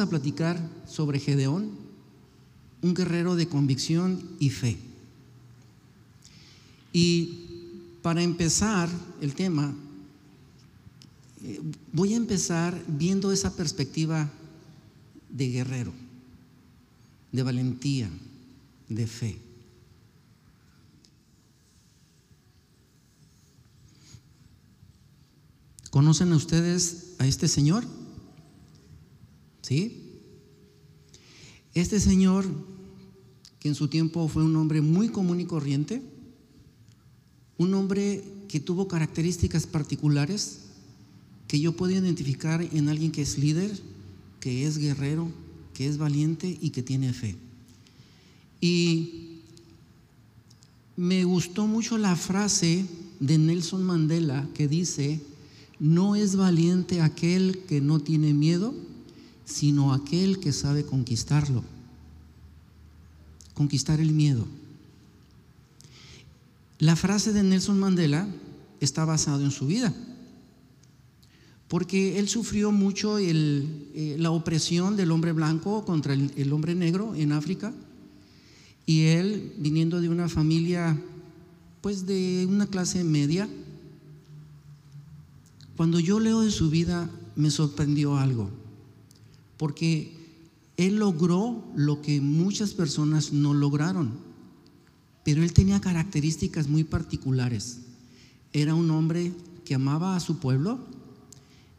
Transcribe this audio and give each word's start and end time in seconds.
A 0.00 0.08
platicar 0.08 0.56
sobre 0.86 1.18
Gedeón, 1.18 1.70
un 2.82 2.94
guerrero 2.94 3.34
de 3.34 3.48
convicción 3.48 4.22
y 4.38 4.50
fe. 4.50 4.76
Y 6.92 7.48
para 8.00 8.22
empezar 8.22 8.88
el 9.20 9.34
tema, 9.34 9.74
eh, 11.42 11.60
voy 11.92 12.14
a 12.14 12.16
empezar 12.16 12.80
viendo 12.86 13.32
esa 13.32 13.56
perspectiva 13.56 14.30
de 15.30 15.48
guerrero, 15.48 15.92
de 17.32 17.42
valentía, 17.42 18.08
de 18.88 19.06
fe. 19.08 19.38
¿Conocen 25.90 26.32
a 26.32 26.36
ustedes 26.36 27.14
a 27.18 27.26
este 27.26 27.48
señor? 27.48 27.97
¿Sí? 29.68 30.00
Este 31.74 32.00
señor, 32.00 32.46
que 33.60 33.68
en 33.68 33.74
su 33.74 33.88
tiempo 33.88 34.26
fue 34.26 34.42
un 34.42 34.56
hombre 34.56 34.80
muy 34.80 35.10
común 35.10 35.40
y 35.40 35.44
corriente, 35.44 36.00
un 37.58 37.74
hombre 37.74 38.24
que 38.48 38.60
tuvo 38.60 38.88
características 38.88 39.66
particulares 39.66 40.60
que 41.48 41.60
yo 41.60 41.76
puedo 41.76 41.92
identificar 41.92 42.62
en 42.62 42.88
alguien 42.88 43.12
que 43.12 43.20
es 43.20 43.36
líder, 43.36 43.70
que 44.40 44.66
es 44.66 44.78
guerrero, 44.78 45.28
que 45.74 45.86
es 45.86 45.98
valiente 45.98 46.56
y 46.62 46.70
que 46.70 46.82
tiene 46.82 47.12
fe. 47.12 47.36
Y 48.62 49.42
me 50.96 51.24
gustó 51.24 51.66
mucho 51.66 51.98
la 51.98 52.16
frase 52.16 52.86
de 53.20 53.36
Nelson 53.36 53.82
Mandela 53.82 54.48
que 54.54 54.66
dice, 54.66 55.20
no 55.78 56.16
es 56.16 56.36
valiente 56.36 57.02
aquel 57.02 57.58
que 57.68 57.82
no 57.82 58.00
tiene 58.00 58.32
miedo, 58.32 58.74
sino 59.48 59.94
aquel 59.94 60.40
que 60.40 60.52
sabe 60.52 60.84
conquistarlo. 60.84 61.64
Conquistar 63.54 63.98
el 63.98 64.12
miedo. 64.12 64.46
La 66.78 66.94
frase 66.94 67.32
de 67.32 67.42
Nelson 67.42 67.80
Mandela 67.80 68.28
está 68.78 69.04
basada 69.04 69.42
en 69.42 69.50
su 69.50 69.66
vida, 69.66 69.92
porque 71.66 72.18
él 72.18 72.28
sufrió 72.28 72.70
mucho 72.70 73.18
eh, 73.18 74.16
la 74.18 74.30
opresión 74.30 74.96
del 74.96 75.10
hombre 75.10 75.32
blanco 75.32 75.84
contra 75.84 76.14
el 76.14 76.52
hombre 76.52 76.74
negro 76.74 77.14
en 77.16 77.32
África, 77.32 77.72
y 78.86 79.06
él, 79.06 79.54
viniendo 79.58 80.00
de 80.00 80.08
una 80.08 80.28
familia, 80.28 80.96
pues 81.80 82.06
de 82.06 82.46
una 82.48 82.66
clase 82.66 83.02
media, 83.02 83.48
cuando 85.76 85.98
yo 85.98 86.20
leo 86.20 86.42
de 86.42 86.50
su 86.50 86.70
vida 86.70 87.10
me 87.34 87.50
sorprendió 87.50 88.16
algo, 88.16 88.50
porque 89.58 90.16
él 90.78 90.96
logró 90.96 91.64
lo 91.74 92.00
que 92.00 92.20
muchas 92.20 92.72
personas 92.72 93.32
no 93.32 93.52
lograron, 93.52 94.12
pero 95.24 95.42
él 95.42 95.52
tenía 95.52 95.80
características 95.80 96.68
muy 96.68 96.84
particulares. 96.84 97.80
Era 98.52 98.74
un 98.74 98.90
hombre 98.90 99.32
que 99.64 99.74
amaba 99.74 100.16
a 100.16 100.20
su 100.20 100.38
pueblo, 100.38 100.78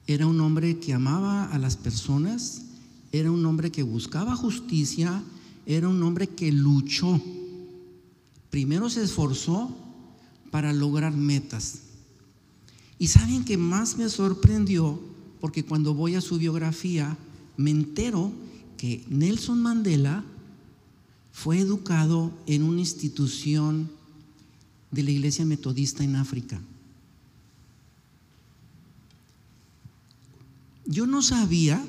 era 0.06 0.28
un 0.28 0.40
hombre 0.42 0.80
que 0.80 0.94
amaba 0.94 1.46
a 1.46 1.58
las 1.58 1.78
personas, 1.78 2.64
era 3.12 3.32
un 3.32 3.46
hombre 3.46 3.72
que 3.72 3.84
buscaba 3.84 4.36
justicia, 4.36 5.24
era 5.66 5.88
un 5.88 6.04
hombre 6.04 6.28
que 6.28 6.52
luchó. 6.52 7.22
Primero 8.50 8.90
se 8.90 9.04
esforzó 9.04 9.76
para 10.52 10.74
lograr 10.74 11.16
metas. 11.16 11.84
Y 12.98 13.08
saben 13.08 13.46
que 13.46 13.58
más 13.58 13.98
me 13.98 14.10
sorprendió, 14.10 15.00
porque 15.40 15.64
cuando 15.64 15.94
voy 15.94 16.16
a 16.16 16.22
su 16.22 16.38
biografía, 16.38 17.18
me 17.60 17.72
entero 17.72 18.32
que 18.78 19.04
Nelson 19.10 19.62
Mandela 19.62 20.24
fue 21.34 21.60
educado 21.60 22.32
en 22.48 22.64
una 22.64 22.80
institución 22.80 23.92
de 24.92 25.04
la 25.04 25.12
iglesia 25.12 25.44
metodista 25.44 26.06
en 26.06 26.16
África. 26.16 26.62
Yo 30.86 31.06
no 31.06 31.22
sabía, 31.22 31.86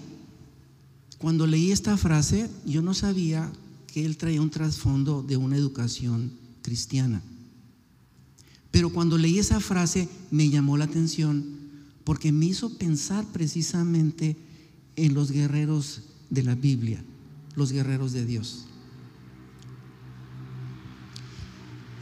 cuando 1.19 1.47
leí 1.47 1.71
esta 1.71 1.97
frase, 1.97 2.51
yo 2.67 2.83
no 2.83 2.93
sabía 2.93 3.53
que 3.87 4.05
él 4.05 4.17
traía 4.17 4.43
un 4.43 4.51
trasfondo 4.51 5.23
de 5.23 5.37
una 5.37 5.57
educación 5.57 6.33
cristiana. 6.63 7.23
Pero 8.73 8.91
cuando 8.91 9.17
leí 9.17 9.39
esa 9.39 9.61
frase 9.61 10.09
me 10.33 10.51
llamó 10.51 10.77
la 10.77 10.87
atención 10.87 11.45
porque 12.03 12.33
me 12.33 12.47
hizo 12.47 12.77
pensar 12.77 13.25
precisamente 13.27 14.37
en 15.01 15.15
los 15.15 15.31
guerreros 15.31 16.03
de 16.29 16.43
la 16.43 16.55
Biblia, 16.55 17.03
los 17.57 17.73
guerreros 17.73 18.13
de 18.13 18.27
Dios. 18.27 18.67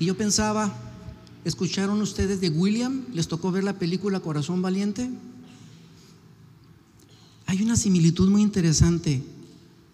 Y 0.00 0.06
yo 0.06 0.16
pensaba, 0.16 0.76
¿escucharon 1.44 2.02
ustedes 2.02 2.40
de 2.40 2.50
William? 2.50 3.06
¿Les 3.14 3.28
tocó 3.28 3.52
ver 3.52 3.62
la 3.62 3.78
película 3.78 4.18
Corazón 4.18 4.62
Valiente? 4.62 5.08
Hay 7.46 7.62
una 7.62 7.76
similitud 7.76 8.28
muy 8.28 8.42
interesante 8.42 9.22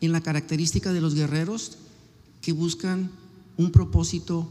en 0.00 0.12
la 0.12 0.22
característica 0.22 0.93
de 0.93 1.03
los 1.03 1.14
guerreros 1.14 1.76
que 2.41 2.53
buscan 2.53 3.10
un 3.59 3.70
propósito 3.70 4.50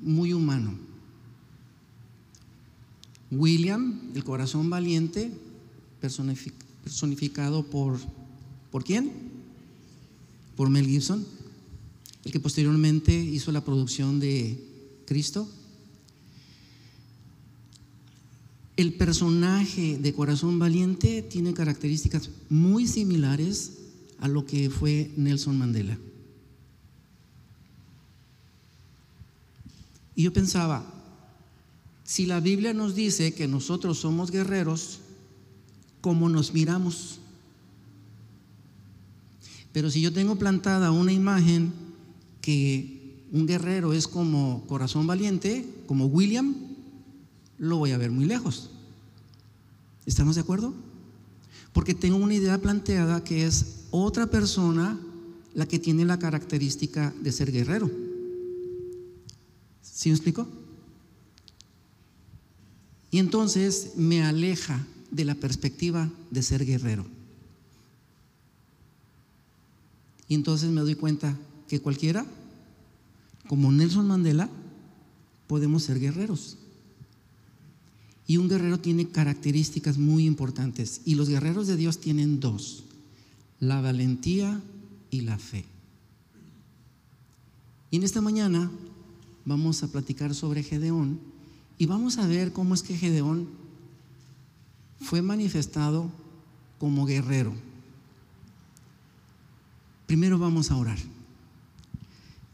muy 0.00 0.32
humano. 0.32 0.72
William, 3.30 4.00
el 4.14 4.24
corazón 4.24 4.68
valiente, 4.68 5.30
personificado 6.00 6.71
por, 7.70 7.98
¿por 8.70 8.84
quién? 8.84 9.12
Por 10.56 10.70
Mel 10.70 10.86
Gibson, 10.86 11.26
el 12.24 12.32
que 12.32 12.40
posteriormente 12.40 13.14
hizo 13.14 13.52
la 13.52 13.64
producción 13.64 14.20
de 14.20 14.58
Cristo. 15.06 15.48
El 18.76 18.94
personaje 18.94 19.98
de 19.98 20.12
Corazón 20.12 20.58
Valiente 20.58 21.22
tiene 21.22 21.52
características 21.52 22.30
muy 22.48 22.86
similares 22.86 23.72
a 24.18 24.28
lo 24.28 24.46
que 24.46 24.70
fue 24.70 25.10
Nelson 25.16 25.58
Mandela. 25.58 25.98
Y 30.14 30.24
yo 30.24 30.32
pensaba, 30.32 30.84
si 32.04 32.26
la 32.26 32.40
Biblia 32.40 32.74
nos 32.74 32.94
dice 32.94 33.34
que 33.34 33.48
nosotros 33.48 33.98
somos 33.98 34.30
guerreros, 34.30 35.01
¿cómo 36.02 36.28
nos 36.28 36.52
miramos? 36.52 37.20
Pero 39.72 39.90
si 39.90 40.02
yo 40.02 40.12
tengo 40.12 40.36
plantada 40.36 40.90
una 40.90 41.12
imagen 41.12 41.72
que 42.42 43.24
un 43.32 43.46
guerrero 43.46 43.94
es 43.94 44.06
como 44.06 44.66
corazón 44.66 45.06
valiente, 45.06 45.66
como 45.86 46.06
William, 46.06 46.54
lo 47.56 47.78
voy 47.78 47.92
a 47.92 47.98
ver 47.98 48.10
muy 48.10 48.26
lejos. 48.26 48.68
¿Estamos 50.04 50.34
de 50.34 50.42
acuerdo? 50.42 50.74
Porque 51.72 51.94
tengo 51.94 52.16
una 52.16 52.34
idea 52.34 52.58
planteada 52.58 53.24
que 53.24 53.46
es 53.46 53.84
otra 53.90 54.26
persona 54.26 54.98
la 55.54 55.66
que 55.66 55.78
tiene 55.78 56.04
la 56.04 56.18
característica 56.18 57.14
de 57.22 57.32
ser 57.32 57.50
guerrero. 57.50 57.90
¿Sí 59.80 60.08
me 60.10 60.16
explico? 60.16 60.46
Y 63.10 63.18
entonces 63.18 63.92
me 63.96 64.22
aleja 64.22 64.84
de 65.12 65.24
la 65.24 65.34
perspectiva 65.36 66.10
de 66.30 66.42
ser 66.42 66.64
guerrero. 66.64 67.06
Y 70.26 70.34
entonces 70.34 70.70
me 70.70 70.80
doy 70.80 70.94
cuenta 70.94 71.38
que 71.68 71.80
cualquiera, 71.80 72.26
como 73.46 73.70
Nelson 73.70 74.08
Mandela, 74.08 74.48
podemos 75.46 75.82
ser 75.82 76.00
guerreros. 76.00 76.56
Y 78.26 78.38
un 78.38 78.48
guerrero 78.48 78.80
tiene 78.80 79.08
características 79.08 79.98
muy 79.98 80.24
importantes. 80.24 81.02
Y 81.04 81.14
los 81.14 81.28
guerreros 81.28 81.66
de 81.66 81.76
Dios 81.76 81.98
tienen 81.98 82.40
dos, 82.40 82.84
la 83.60 83.82
valentía 83.82 84.62
y 85.10 85.20
la 85.20 85.38
fe. 85.38 85.66
Y 87.90 87.96
en 87.96 88.04
esta 88.04 88.22
mañana 88.22 88.70
vamos 89.44 89.82
a 89.82 89.92
platicar 89.92 90.34
sobre 90.34 90.62
Gedeón 90.62 91.20
y 91.76 91.84
vamos 91.84 92.16
a 92.16 92.26
ver 92.26 92.54
cómo 92.54 92.72
es 92.72 92.82
que 92.82 92.96
Gedeón 92.96 93.48
fue 95.02 95.22
manifestado 95.22 96.10
como 96.78 97.06
guerrero. 97.06 97.52
Primero 100.06 100.38
vamos 100.38 100.70
a 100.70 100.76
orar. 100.76 100.98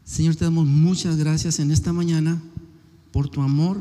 Señor, 0.05 0.35
te 0.35 0.45
damos 0.45 0.67
muchas 0.67 1.17
gracias 1.17 1.59
en 1.59 1.71
esta 1.71 1.93
mañana 1.93 2.41
por 3.11 3.29
tu 3.29 3.41
amor, 3.41 3.79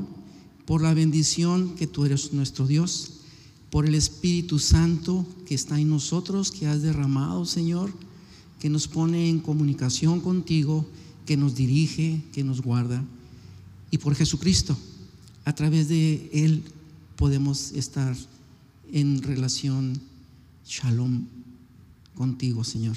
por 0.67 0.83
la 0.83 0.95
bendición 0.95 1.75
que 1.77 1.87
tú 1.87 2.05
eres 2.05 2.33
nuestro 2.33 2.67
Dios, 2.67 3.13
por 3.71 3.87
el 3.87 3.95
Espíritu 3.95 4.59
Santo 4.59 5.27
que 5.47 5.55
está 5.55 5.81
en 5.81 5.91
nosotros, 5.91 6.51
que 6.51 6.67
has 6.67 6.83
derramado, 6.83 7.45
Señor, 7.45 7.93
que 8.61 8.69
nos 8.69 8.89
pone 8.89 9.29
en 9.29 9.41
comunicación 9.41 10.21
contigo 10.21 10.87
que 11.25 11.37
nos 11.37 11.55
dirige, 11.55 12.23
que 12.33 12.43
nos 12.43 12.63
guarda. 12.63 13.05
Y 13.91 13.99
por 13.99 14.15
Jesucristo, 14.15 14.77
a 15.45 15.55
través 15.55 15.89
de 15.89 16.31
Él 16.33 16.63
podemos 17.17 17.73
estar 17.73 18.17
en 18.93 19.23
relación 19.23 20.01
shalom 20.67 21.27
contigo, 22.15 22.65
Señor. 22.65 22.97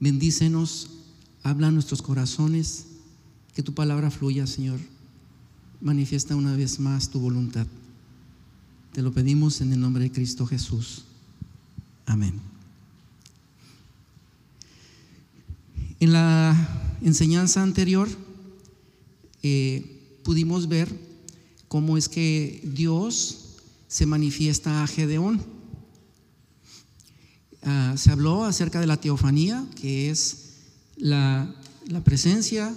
Bendícenos, 0.00 0.90
habla 1.42 1.68
a 1.68 1.70
nuestros 1.70 2.02
corazones, 2.02 2.86
que 3.54 3.62
tu 3.62 3.74
palabra 3.74 4.10
fluya, 4.10 4.46
Señor. 4.46 4.80
Manifiesta 5.80 6.36
una 6.36 6.56
vez 6.56 6.78
más 6.80 7.10
tu 7.10 7.20
voluntad. 7.20 7.66
Te 8.92 9.02
lo 9.02 9.12
pedimos 9.12 9.60
en 9.60 9.72
el 9.72 9.80
nombre 9.80 10.04
de 10.04 10.12
Cristo 10.12 10.46
Jesús. 10.46 11.04
Amén. 12.06 12.40
En 16.00 16.12
la 16.12 16.96
enseñanza 17.02 17.62
anterior 17.62 18.08
eh, 19.42 20.18
pudimos 20.22 20.68
ver 20.68 20.88
cómo 21.68 21.96
es 21.96 22.08
que 22.08 22.60
Dios 22.74 23.43
se 23.94 24.06
manifiesta 24.06 24.82
a 24.82 24.88
Gedeón. 24.88 25.40
Ah, 27.62 27.94
se 27.96 28.10
habló 28.10 28.42
acerca 28.42 28.80
de 28.80 28.88
la 28.88 28.96
teofanía, 28.96 29.64
que 29.80 30.10
es 30.10 30.54
la, 30.96 31.54
la 31.86 32.02
presencia 32.02 32.74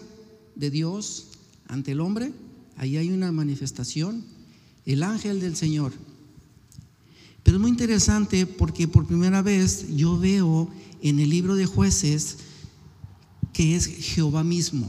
de 0.54 0.70
Dios 0.70 1.30
ante 1.70 1.94
el 1.94 2.02
hombre. 2.02 2.34
Ahí 2.76 2.98
hay 2.98 3.10
una 3.10 3.32
manifestación, 3.32 4.24
el 4.86 5.02
ángel 5.02 5.40
del 5.40 5.56
Señor. 5.56 5.92
Pero 7.42 7.58
es 7.58 7.62
muy 7.62 7.72
interesante 7.72 8.46
porque 8.46 8.88
por 8.88 9.08
primera 9.08 9.42
vez 9.42 9.88
yo 9.96 10.20
veo 10.20 10.70
en 11.02 11.20
el 11.20 11.32
libro 11.32 11.56
de 11.56 11.66
jueces 11.66 12.38
que 13.54 13.76
es 13.76 13.88
Jehová 13.88 14.44
mismo. 14.44 14.86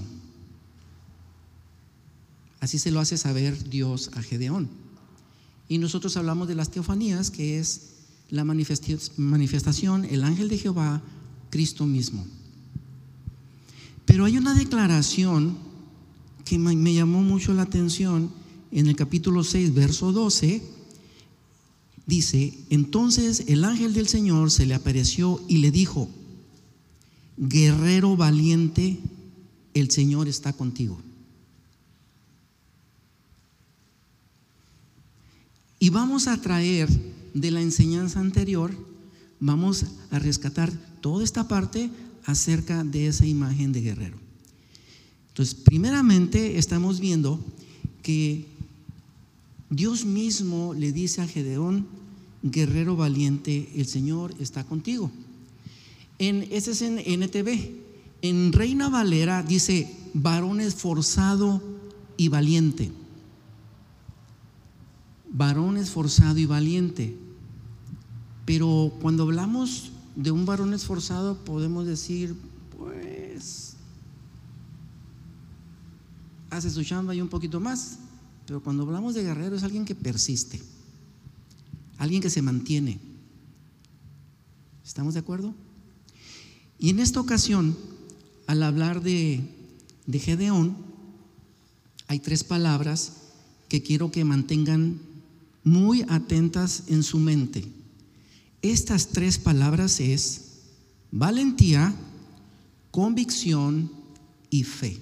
Así 2.60 2.78
se 2.78 2.90
lo 2.90 3.00
hace 3.00 3.16
saber 3.16 3.70
Dios 3.70 4.10
a 4.12 4.20
Gedeón. 4.20 4.87
Y 5.68 5.78
nosotros 5.78 6.16
hablamos 6.16 6.48
de 6.48 6.54
las 6.54 6.70
teofanías, 6.70 7.30
que 7.30 7.58
es 7.58 7.90
la 8.30 8.44
manifestación, 8.44 10.04
el 10.04 10.24
ángel 10.24 10.48
de 10.48 10.58
Jehová, 10.58 11.02
Cristo 11.50 11.86
mismo. 11.86 12.26
Pero 14.04 14.24
hay 14.24 14.38
una 14.38 14.54
declaración 14.54 15.56
que 16.44 16.58
me 16.58 16.94
llamó 16.94 17.22
mucho 17.22 17.52
la 17.52 17.62
atención 17.62 18.30
en 18.72 18.86
el 18.86 18.96
capítulo 18.96 19.44
6, 19.44 19.74
verso 19.74 20.12
12. 20.12 20.62
Dice, 22.06 22.54
entonces 22.70 23.44
el 23.48 23.64
ángel 23.64 23.92
del 23.92 24.08
Señor 24.08 24.50
se 24.50 24.64
le 24.64 24.74
apareció 24.74 25.42
y 25.46 25.58
le 25.58 25.70
dijo, 25.70 26.08
guerrero 27.36 28.16
valiente, 28.16 28.98
el 29.74 29.90
Señor 29.90 30.26
está 30.26 30.54
contigo. 30.54 30.98
Y 35.78 35.90
vamos 35.90 36.26
a 36.26 36.40
traer 36.40 36.88
de 37.34 37.50
la 37.50 37.60
enseñanza 37.60 38.20
anterior, 38.20 38.72
vamos 39.38 39.84
a 40.10 40.18
rescatar 40.18 40.72
toda 41.00 41.22
esta 41.22 41.46
parte 41.46 41.90
acerca 42.24 42.82
de 42.82 43.06
esa 43.06 43.26
imagen 43.26 43.72
de 43.72 43.82
guerrero. 43.82 44.16
Entonces, 45.28 45.54
primeramente 45.54 46.58
estamos 46.58 46.98
viendo 46.98 47.38
que 48.02 48.46
Dios 49.70 50.04
mismo 50.04 50.74
le 50.74 50.92
dice 50.92 51.20
a 51.20 51.28
Gedeón, 51.28 51.86
guerrero 52.42 52.96
valiente, 52.96 53.68
el 53.76 53.86
Señor 53.86 54.34
está 54.40 54.64
contigo. 54.64 55.12
En, 56.18 56.48
ese 56.50 56.72
es 56.72 56.82
en 56.82 56.98
NTV. 56.98 57.70
En 58.22 58.52
Reina 58.52 58.88
Valera 58.88 59.44
dice, 59.44 59.94
varón 60.12 60.60
esforzado 60.60 61.62
y 62.16 62.28
valiente 62.28 62.90
varón 65.30 65.76
esforzado 65.76 66.38
y 66.38 66.46
valiente. 66.46 67.16
Pero 68.44 68.92
cuando 69.00 69.24
hablamos 69.24 69.92
de 70.16 70.30
un 70.30 70.46
varón 70.46 70.74
esforzado 70.74 71.44
podemos 71.44 71.86
decir, 71.86 72.34
pues, 72.76 73.74
hace 76.50 76.70
su 76.70 76.82
chamba 76.82 77.14
y 77.14 77.20
un 77.20 77.28
poquito 77.28 77.60
más. 77.60 77.98
Pero 78.46 78.62
cuando 78.62 78.84
hablamos 78.84 79.14
de 79.14 79.22
guerrero 79.22 79.56
es 79.56 79.62
alguien 79.62 79.84
que 79.84 79.94
persiste, 79.94 80.60
alguien 81.98 82.22
que 82.22 82.30
se 82.30 82.42
mantiene. 82.42 82.98
¿Estamos 84.84 85.14
de 85.14 85.20
acuerdo? 85.20 85.54
Y 86.78 86.90
en 86.90 87.00
esta 87.00 87.20
ocasión, 87.20 87.76
al 88.46 88.62
hablar 88.62 89.02
de, 89.02 89.44
de 90.06 90.18
Gedeón, 90.18 90.76
hay 92.06 92.20
tres 92.20 92.42
palabras 92.42 93.12
que 93.68 93.82
quiero 93.82 94.10
que 94.10 94.24
mantengan 94.24 94.98
muy 95.64 96.04
atentas 96.08 96.84
en 96.88 97.02
su 97.02 97.18
mente. 97.18 97.64
Estas 98.62 99.08
tres 99.08 99.38
palabras 99.38 100.00
es 100.00 100.52
valentía, 101.10 101.94
convicción 102.90 103.90
y 104.50 104.64
fe. 104.64 104.98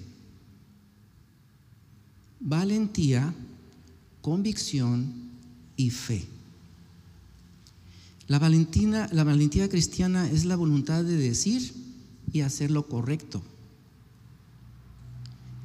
Valentía, 2.39 3.33
convicción 4.21 5.31
y 5.75 5.89
fe. 5.89 6.25
La 8.27 8.39
la 8.39 9.23
valentía 9.23 9.69
cristiana 9.69 10.29
es 10.29 10.45
la 10.45 10.57
voluntad 10.57 11.03
de 11.03 11.15
decir 11.15 11.73
y 12.33 12.41
hacer 12.41 12.71
lo 12.71 12.87
correcto. 12.87 13.41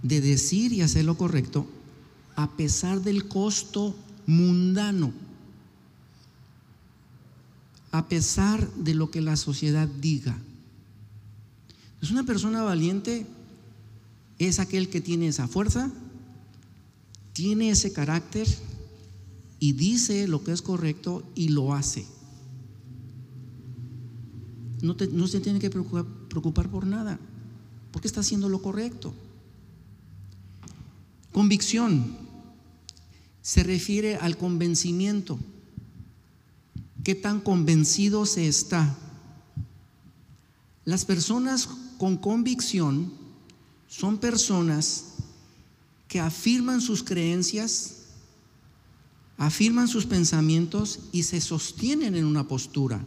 De 0.02 0.20
decir 0.20 0.72
y 0.72 0.80
hacer 0.80 1.04
lo 1.04 1.16
correcto 1.16 1.66
a 2.36 2.50
pesar 2.56 3.02
del 3.02 3.28
costo 3.28 3.94
mundano, 4.26 5.12
a 7.90 8.08
pesar 8.08 8.70
de 8.74 8.94
lo 8.94 9.10
que 9.10 9.20
la 9.20 9.36
sociedad 9.36 9.88
diga. 9.88 10.36
Es 12.00 12.10
una 12.10 12.24
persona 12.24 12.62
valiente, 12.62 13.26
es 14.38 14.58
aquel 14.58 14.88
que 14.88 15.00
tiene 15.00 15.28
esa 15.28 15.46
fuerza, 15.46 15.90
tiene 17.32 17.70
ese 17.70 17.92
carácter 17.92 18.46
y 19.58 19.72
dice 19.72 20.26
lo 20.26 20.42
que 20.42 20.52
es 20.52 20.62
correcto 20.62 21.22
y 21.34 21.48
lo 21.48 21.74
hace. 21.74 22.06
No, 24.82 25.28
se 25.28 25.38
tiene 25.38 25.60
que 25.60 25.70
preocupar, 25.70 26.04
preocupar 26.28 26.68
por 26.68 26.86
nada, 26.86 27.20
porque 27.92 28.08
está 28.08 28.20
haciendo 28.20 28.48
lo 28.48 28.60
correcto. 28.60 29.14
Convicción 31.30 32.16
se 33.42 33.64
refiere 33.64 34.16
al 34.16 34.36
convencimiento. 34.36 35.38
¿Qué 37.04 37.16
tan 37.16 37.40
convencido 37.40 38.24
se 38.24 38.46
está? 38.46 38.96
Las 40.84 41.04
personas 41.04 41.68
con 41.98 42.16
convicción 42.16 43.12
son 43.88 44.18
personas 44.18 45.14
que 46.08 46.20
afirman 46.20 46.80
sus 46.80 47.02
creencias, 47.02 48.04
afirman 49.36 49.88
sus 49.88 50.06
pensamientos 50.06 51.00
y 51.10 51.24
se 51.24 51.40
sostienen 51.40 52.14
en 52.14 52.24
una 52.24 52.46
postura. 52.46 53.04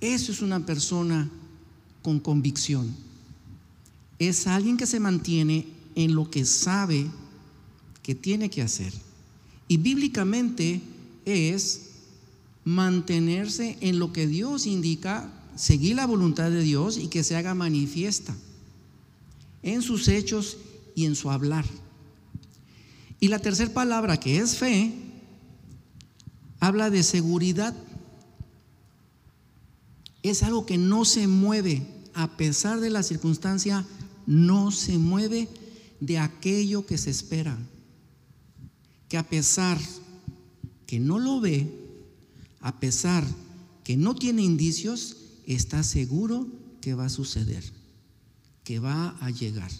Eso 0.00 0.32
es 0.32 0.42
una 0.42 0.66
persona 0.66 1.30
con 2.02 2.18
convicción. 2.18 2.94
Es 4.18 4.48
alguien 4.48 4.76
que 4.76 4.86
se 4.86 4.98
mantiene 4.98 5.68
en 5.94 6.14
lo 6.14 6.28
que 6.28 6.44
sabe 6.44 7.08
que 8.02 8.14
tiene 8.14 8.50
que 8.50 8.62
hacer. 8.62 8.92
Y 9.72 9.78
bíblicamente 9.78 10.82
es 11.24 11.92
mantenerse 12.62 13.78
en 13.80 13.98
lo 13.98 14.12
que 14.12 14.26
Dios 14.26 14.66
indica, 14.66 15.32
seguir 15.56 15.96
la 15.96 16.06
voluntad 16.06 16.50
de 16.50 16.60
Dios 16.60 16.98
y 16.98 17.08
que 17.08 17.24
se 17.24 17.36
haga 17.36 17.54
manifiesta 17.54 18.36
en 19.62 19.80
sus 19.80 20.08
hechos 20.08 20.58
y 20.94 21.06
en 21.06 21.16
su 21.16 21.30
hablar. 21.30 21.64
Y 23.18 23.28
la 23.28 23.38
tercera 23.38 23.72
palabra, 23.72 24.20
que 24.20 24.40
es 24.40 24.58
fe, 24.58 24.92
habla 26.60 26.90
de 26.90 27.02
seguridad. 27.02 27.74
Es 30.22 30.42
algo 30.42 30.66
que 30.66 30.76
no 30.76 31.06
se 31.06 31.26
mueve, 31.28 31.80
a 32.12 32.36
pesar 32.36 32.78
de 32.78 32.90
la 32.90 33.02
circunstancia, 33.02 33.86
no 34.26 34.70
se 34.70 34.98
mueve 34.98 35.48
de 35.98 36.18
aquello 36.18 36.84
que 36.84 36.98
se 36.98 37.08
espera 37.08 37.56
que 39.12 39.18
a 39.18 39.28
pesar 39.28 39.78
que 40.86 40.98
no 40.98 41.18
lo 41.18 41.38
ve, 41.38 41.70
a 42.62 42.80
pesar 42.80 43.22
que 43.84 43.94
no 43.94 44.14
tiene 44.14 44.40
indicios, 44.40 45.18
está 45.44 45.82
seguro 45.82 46.46
que 46.80 46.94
va 46.94 47.04
a 47.04 47.10
suceder, 47.10 47.62
que 48.64 48.78
va 48.78 49.10
a 49.20 49.28
llegar. 49.28 49.70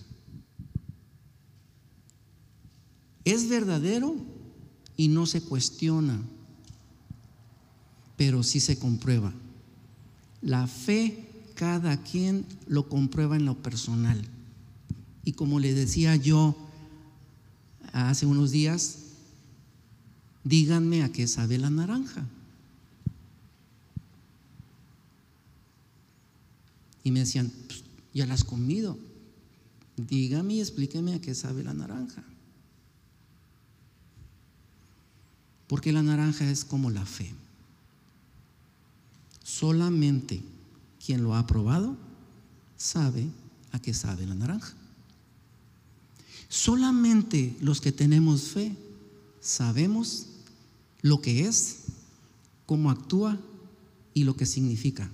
Es 3.24 3.48
verdadero 3.48 4.16
y 4.98 5.08
no 5.08 5.24
se 5.24 5.40
cuestiona, 5.40 6.20
pero 8.18 8.42
sí 8.42 8.60
se 8.60 8.78
comprueba. 8.78 9.32
La 10.42 10.66
fe 10.66 11.26
cada 11.54 12.02
quien 12.02 12.44
lo 12.66 12.86
comprueba 12.86 13.36
en 13.36 13.46
lo 13.46 13.62
personal. 13.62 14.22
Y 15.24 15.32
como 15.32 15.58
le 15.58 15.72
decía 15.72 16.16
yo 16.16 16.54
hace 17.94 18.26
unos 18.26 18.50
días, 18.50 19.01
díganme 20.44 21.02
a 21.02 21.12
qué 21.12 21.26
sabe 21.26 21.58
la 21.58 21.70
naranja. 21.70 22.26
me 27.12 27.20
decían, 27.20 27.52
pues, 27.66 27.84
ya 28.14 28.26
la 28.26 28.34
has 28.34 28.44
comido. 28.44 28.98
Dígame 29.96 30.54
y 30.54 30.60
explíqueme 30.60 31.14
a 31.14 31.20
qué 31.20 31.34
sabe 31.34 31.62
la 31.62 31.74
naranja. 31.74 32.24
Porque 35.68 35.92
la 35.92 36.02
naranja 36.02 36.50
es 36.50 36.64
como 36.64 36.90
la 36.90 37.04
fe. 37.04 37.30
Solamente 39.44 40.42
quien 41.04 41.22
lo 41.22 41.34
ha 41.34 41.46
probado 41.46 41.96
sabe 42.76 43.28
a 43.72 43.78
qué 43.78 43.94
sabe 43.94 44.26
la 44.26 44.34
naranja. 44.34 44.74
Solamente 46.48 47.56
los 47.60 47.80
que 47.80 47.92
tenemos 47.92 48.42
fe 48.48 48.76
sabemos 49.40 50.26
lo 51.02 51.20
que 51.20 51.46
es, 51.46 51.80
cómo 52.64 52.90
actúa 52.90 53.38
y 54.14 54.24
lo 54.24 54.36
que 54.36 54.46
significa. 54.46 55.10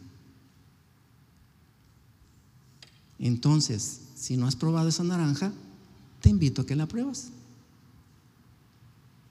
Entonces, 3.18 4.00
si 4.14 4.37
no 4.37 4.47
has 4.47 4.54
probado 4.54 4.88
esa 4.88 5.02
naranja, 5.02 5.52
te 6.21 6.28
invito 6.28 6.62
a 6.62 6.66
que 6.66 6.76
la 6.76 6.87
pruebas. 6.87 7.28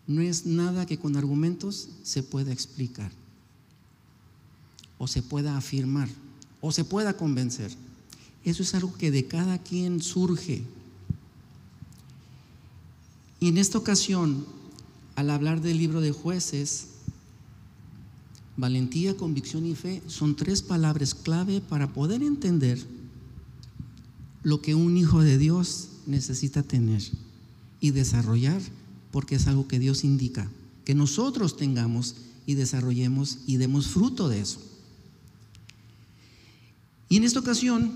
No 0.08 0.22
es 0.22 0.46
nada 0.46 0.86
que 0.86 0.98
con 0.98 1.16
argumentos 1.16 1.90
se 2.04 2.24
pueda 2.24 2.52
explicar, 2.52 3.12
o 4.98 5.08
se 5.08 5.22
pueda 5.22 5.58
afirmar, 5.58 6.10
o 6.62 6.72
se 6.72 6.84
pueda 6.84 7.16
convencer. 7.16 7.72
Eso 8.44 8.64
es 8.64 8.74
algo 8.74 8.94
que 8.94 9.12
de 9.12 9.28
cada 9.28 9.58
quien 9.58 10.02
surge. 10.02 10.64
Y 13.40 13.50
en 13.50 13.58
esta 13.58 13.78
ocasión, 13.78 14.46
al 15.18 15.32
hablar 15.32 15.62
del 15.62 15.80
libro 15.80 16.00
de 16.00 16.12
jueces, 16.12 16.90
valentía, 18.56 19.18
convicción 19.18 19.66
y 19.66 19.74
fe 19.74 20.04
son 20.06 20.36
tres 20.36 20.62
palabras 20.62 21.16
clave 21.16 21.60
para 21.60 21.92
poder 21.92 22.22
entender 22.22 22.80
lo 24.44 24.62
que 24.62 24.76
un 24.76 24.96
hijo 24.96 25.24
de 25.24 25.40
Dios 25.40 25.90
necesita 26.06 26.62
tener 26.62 27.02
y 27.80 27.92
desarrollar, 27.92 28.62
porque 29.12 29.36
es 29.36 29.48
algo 29.48 29.68
que 29.68 29.80
Dios 29.80 30.04
indica, 30.04 30.52
que 30.86 30.94
nosotros 30.94 31.58
tengamos 31.58 32.16
y 32.46 32.54
desarrollemos 32.54 33.40
y 33.48 33.58
demos 33.58 33.88
fruto 33.88 34.30
de 34.30 34.42
eso. 34.42 34.62
Y 37.10 37.18
en 37.18 37.24
esta 37.24 37.40
ocasión 37.40 37.92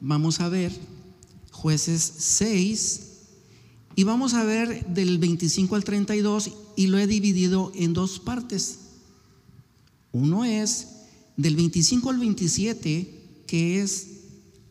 vamos 0.00 0.40
a 0.40 0.48
ver 0.48 0.72
jueces 1.50 2.00
6 2.00 3.03
y 3.96 4.04
vamos 4.04 4.34
a 4.34 4.44
ver 4.44 4.86
del 4.86 5.18
25 5.18 5.76
al 5.76 5.84
32 5.84 6.50
y 6.76 6.88
lo 6.88 6.98
he 6.98 7.06
dividido 7.06 7.70
en 7.74 7.92
dos 7.92 8.18
partes. 8.18 8.78
Uno 10.12 10.44
es 10.44 10.88
del 11.36 11.56
25 11.56 12.10
al 12.10 12.18
27, 12.18 13.42
que 13.46 13.80
es 13.80 14.08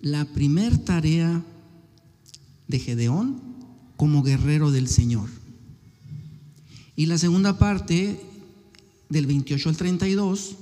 la 0.01 0.25
primer 0.25 0.77
tarea 0.77 1.44
de 2.68 2.80
Gedeón 2.80 3.42
como 3.96 4.24
guerrero 4.24 4.72
del 4.72 4.88
Señor. 4.88 5.30
Y 6.96 7.06
la 7.06 7.18
segunda 7.18 7.58
parte, 7.58 8.20
del 9.10 9.25
28 9.25 9.70
al 9.70 9.77
32, 9.77 10.56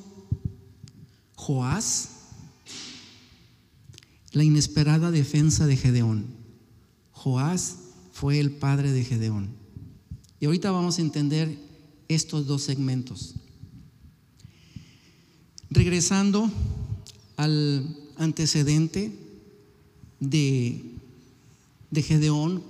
Joás, 1.36 2.10
la 4.32 4.44
inesperada 4.44 5.10
defensa 5.10 5.66
de 5.66 5.78
Gedeón. 5.78 6.28
Joás 7.12 7.78
fue 8.22 8.40
el 8.40 8.52
padre 8.52 8.92
de 8.92 9.04
Gedeón. 9.04 9.50
Y 10.40 10.46
ahorita 10.46 10.70
vamos 10.70 11.00
a 11.00 11.02
entender 11.02 11.58
estos 12.08 12.46
dos 12.46 12.62
segmentos. 12.62 13.34
Regresando 15.72 16.48
al 17.36 17.98
antecedente 18.18 19.12
de, 20.20 20.84
de 21.90 22.04
Gedeón, 22.04 22.62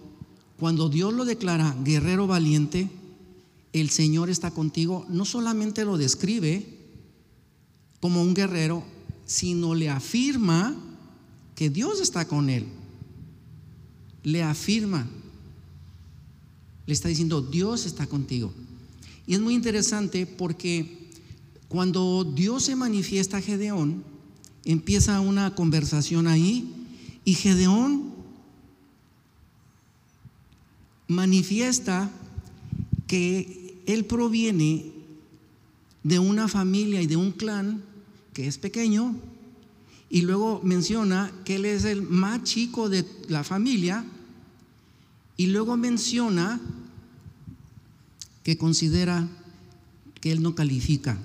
cuando 0.58 0.88
Dios 0.88 1.14
lo 1.14 1.26
declara 1.26 1.76
guerrero 1.84 2.28
valiente, 2.28 2.90
el 3.74 3.90
Señor 3.90 4.30
está 4.30 4.52
contigo, 4.52 5.06
no 5.10 5.26
solamente 5.26 5.84
lo 5.84 5.98
describe 5.98 6.66
como 8.00 8.22
un 8.22 8.34
guerrero, 8.34 8.86
sino 9.26 9.76
le 9.76 9.90
afirma 9.90 10.78
que 11.56 11.70
Dios 11.70 12.00
está 12.00 12.26
con 12.26 12.50
él. 12.50 12.68
Le 14.24 14.44
afirma, 14.44 15.10
le 16.86 16.94
está 16.94 17.10
diciendo, 17.10 17.42
Dios 17.42 17.86
está 17.86 18.08
contigo. 18.08 18.54
Y 19.28 19.36
es 19.36 19.40
muy 19.40 19.54
interesante 19.54 20.26
porque 20.26 21.08
cuando 21.68 22.24
Dios 22.24 22.64
se 22.64 22.76
manifiesta 22.76 23.38
a 23.38 23.42
Gedeón, 23.42 24.04
empieza 24.66 25.20
una 25.22 25.56
conversación 25.56 26.28
ahí 26.28 26.72
y 27.24 27.34
Gedeón 27.34 28.12
manifiesta 31.08 32.12
que 33.08 33.82
él 33.86 34.06
proviene 34.06 34.92
de 36.04 36.20
una 36.20 36.48
familia 36.48 37.02
y 37.02 37.08
de 37.08 37.18
un 37.18 37.32
clan 37.32 37.84
que 38.34 38.48
es 38.48 38.58
pequeño, 38.58 39.16
y 40.10 40.22
luego 40.22 40.62
menciona 40.64 41.32
que 41.46 41.56
él 41.56 41.66
es 41.66 41.86
el 41.86 42.02
más 42.02 42.44
chico 42.44 42.90
de 42.90 43.06
la 43.28 43.44
familia, 43.44 44.06
y 45.42 45.48
luego 45.48 45.76
menciona 45.76 46.62
que 48.44 48.60
considera 48.60 49.28
que 50.20 50.32
él 50.32 50.44
no 50.44 50.54
califica. 50.54 51.18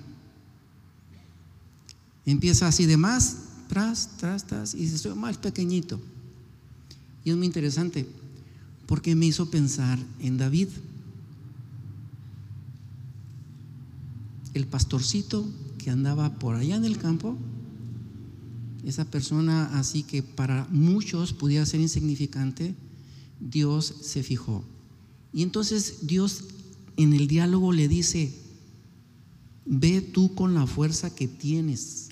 Empieza 2.24 2.66
así 2.66 2.86
de 2.86 2.96
más, 2.96 3.40
tras, 3.68 4.16
tras, 4.16 4.46
tras, 4.46 4.72
y 4.72 4.78
dice, 4.78 4.96
soy 4.96 5.14
más 5.14 5.36
pequeñito. 5.36 6.00
Y 7.26 7.30
es 7.30 7.36
muy 7.36 7.44
interesante, 7.44 8.08
porque 8.86 9.14
me 9.14 9.26
hizo 9.26 9.50
pensar 9.50 9.98
en 10.20 10.38
David, 10.38 10.68
el 14.54 14.66
pastorcito 14.66 15.46
que 15.76 15.90
andaba 15.90 16.38
por 16.38 16.56
allá 16.56 16.76
en 16.76 16.86
el 16.86 16.96
campo, 16.96 17.36
esa 18.82 19.04
persona 19.04 19.78
así 19.78 20.04
que 20.04 20.22
para 20.22 20.66
muchos 20.70 21.34
pudiera 21.34 21.66
ser 21.66 21.80
insignificante, 21.80 22.74
Dios 23.40 23.94
se 24.02 24.22
fijó. 24.22 24.64
Y 25.32 25.42
entonces 25.42 26.06
Dios 26.06 26.44
en 26.96 27.12
el 27.12 27.28
diálogo 27.28 27.72
le 27.72 27.88
dice, 27.88 28.32
ve 29.64 30.00
tú 30.00 30.34
con 30.34 30.54
la 30.54 30.66
fuerza 30.66 31.14
que 31.14 31.28
tienes 31.28 32.06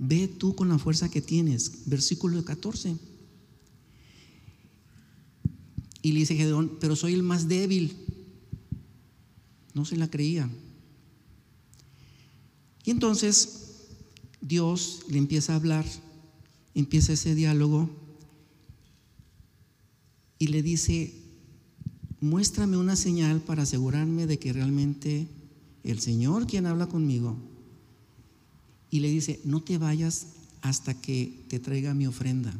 Ve 0.00 0.28
tú 0.28 0.54
con 0.54 0.68
la 0.68 0.78
fuerza 0.78 1.10
que 1.10 1.20
tienes. 1.20 1.86
Versículo 1.86 2.44
14. 2.44 2.96
Y 6.02 6.12
le 6.12 6.20
dice 6.20 6.36
Gedeón, 6.36 6.78
pero 6.80 6.94
soy 6.94 7.14
el 7.14 7.24
más 7.24 7.48
débil. 7.48 7.96
No 9.74 9.84
se 9.84 9.96
la 9.96 10.08
creía. 10.08 10.48
Y 12.84 12.92
entonces 12.92 13.88
Dios 14.40 15.00
le 15.08 15.18
empieza 15.18 15.52
a 15.52 15.56
hablar, 15.56 15.84
empieza 16.76 17.14
ese 17.14 17.34
diálogo 17.34 17.90
y 20.38 20.48
le 20.48 20.62
dice, 20.62 21.12
muéstrame 22.20 22.76
una 22.76 22.96
señal 22.96 23.40
para 23.40 23.62
asegurarme 23.62 24.26
de 24.26 24.38
que 24.38 24.52
realmente 24.52 25.26
el 25.84 26.00
Señor 26.00 26.46
quien 26.46 26.66
habla 26.66 26.86
conmigo 26.86 27.36
y 28.90 29.00
le 29.00 29.08
dice, 29.08 29.40
no 29.44 29.62
te 29.62 29.78
vayas 29.78 30.28
hasta 30.62 30.94
que 30.94 31.44
te 31.48 31.58
traiga 31.58 31.94
mi 31.94 32.06
ofrenda. 32.06 32.52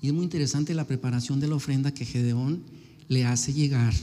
Y 0.00 0.08
es 0.08 0.12
muy 0.12 0.24
interesante 0.24 0.74
la 0.74 0.86
preparación 0.86 1.40
de 1.40 1.48
la 1.48 1.54
ofrenda 1.54 1.94
que 1.94 2.04
Gedeón 2.04 2.62
le 3.08 3.24
hace 3.24 3.52
llegar 3.52 3.94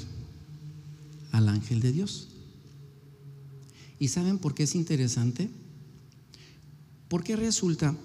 al 1.32 1.48
ángel 1.48 1.80
de 1.80 1.92
Dios. 1.92 2.30
¿Y 4.00 4.08
saben 4.08 4.40
por 4.40 4.56
qué 4.56 4.64
es 4.64 4.74
interesante? 4.74 5.50
Porque 7.08 7.36
resulta 7.36 7.96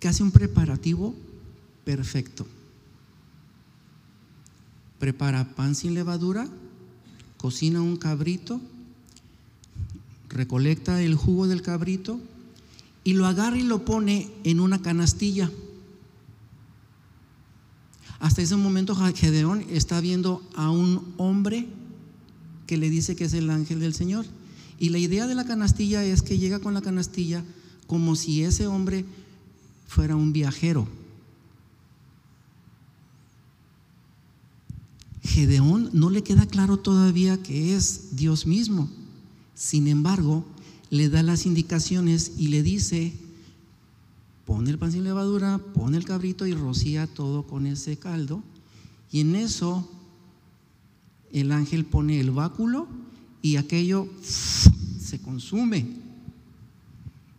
que 0.00 0.08
hace 0.08 0.22
un 0.22 0.32
preparativo 0.32 1.14
perfecto. 1.84 2.46
Prepara 4.98 5.54
pan 5.54 5.74
sin 5.74 5.94
levadura, 5.94 6.48
cocina 7.36 7.80
un 7.80 7.96
cabrito, 7.96 8.60
recolecta 10.28 11.00
el 11.02 11.14
jugo 11.14 11.46
del 11.46 11.62
cabrito 11.62 12.18
y 13.04 13.12
lo 13.12 13.26
agarra 13.26 13.58
y 13.58 13.62
lo 13.62 13.84
pone 13.84 14.30
en 14.44 14.60
una 14.60 14.82
canastilla. 14.82 15.50
Hasta 18.18 18.42
ese 18.42 18.56
momento 18.56 18.94
Gedeón 18.94 19.64
está 19.70 20.00
viendo 20.00 20.42
a 20.54 20.70
un 20.70 21.14
hombre 21.16 21.66
que 22.66 22.76
le 22.76 22.90
dice 22.90 23.16
que 23.16 23.24
es 23.24 23.32
el 23.32 23.48
ángel 23.50 23.80
del 23.80 23.94
Señor. 23.94 24.26
Y 24.78 24.90
la 24.90 24.98
idea 24.98 25.26
de 25.26 25.34
la 25.34 25.44
canastilla 25.44 26.04
es 26.04 26.22
que 26.22 26.38
llega 26.38 26.60
con 26.60 26.74
la 26.74 26.82
canastilla 26.82 27.42
como 27.86 28.14
si 28.16 28.44
ese 28.44 28.66
hombre 28.66 29.04
fuera 29.90 30.14
un 30.14 30.32
viajero. 30.32 30.86
Gedeón 35.20 35.90
no 35.92 36.10
le 36.10 36.22
queda 36.22 36.46
claro 36.46 36.76
todavía 36.76 37.42
que 37.42 37.74
es 37.74 38.14
Dios 38.14 38.46
mismo. 38.46 38.88
Sin 39.56 39.88
embargo, 39.88 40.44
le 40.90 41.08
da 41.08 41.24
las 41.24 41.44
indicaciones 41.44 42.34
y 42.38 42.48
le 42.48 42.62
dice, 42.62 43.12
pon 44.46 44.68
el 44.68 44.78
pan 44.78 44.92
sin 44.92 45.02
levadura, 45.02 45.58
pon 45.58 45.96
el 45.96 46.04
cabrito 46.04 46.46
y 46.46 46.54
rocía 46.54 47.08
todo 47.08 47.48
con 47.48 47.66
ese 47.66 47.96
caldo. 47.96 48.44
Y 49.10 49.22
en 49.22 49.34
eso 49.34 49.90
el 51.32 51.50
ángel 51.50 51.84
pone 51.84 52.20
el 52.20 52.30
báculo 52.30 52.86
y 53.42 53.56
aquello 53.56 54.08
se 54.22 55.20
consume. 55.20 55.84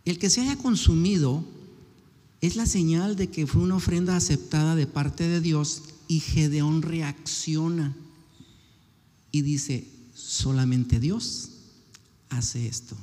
El 0.04 0.18
que 0.18 0.28
se 0.28 0.42
haya 0.42 0.56
consumido 0.58 1.42
es 2.42 2.56
la 2.56 2.66
señal 2.66 3.14
de 3.14 3.30
que 3.30 3.46
fue 3.46 3.62
una 3.62 3.76
ofrenda 3.76 4.16
aceptada 4.16 4.74
de 4.74 4.88
parte 4.88 5.28
de 5.28 5.40
Dios 5.40 5.84
y 6.08 6.18
Gedeón 6.18 6.82
reacciona 6.82 7.96
y 9.30 9.42
dice, 9.42 9.88
solamente 10.12 10.98
Dios 10.98 11.50
hace 12.30 12.66
esto. 12.66 12.96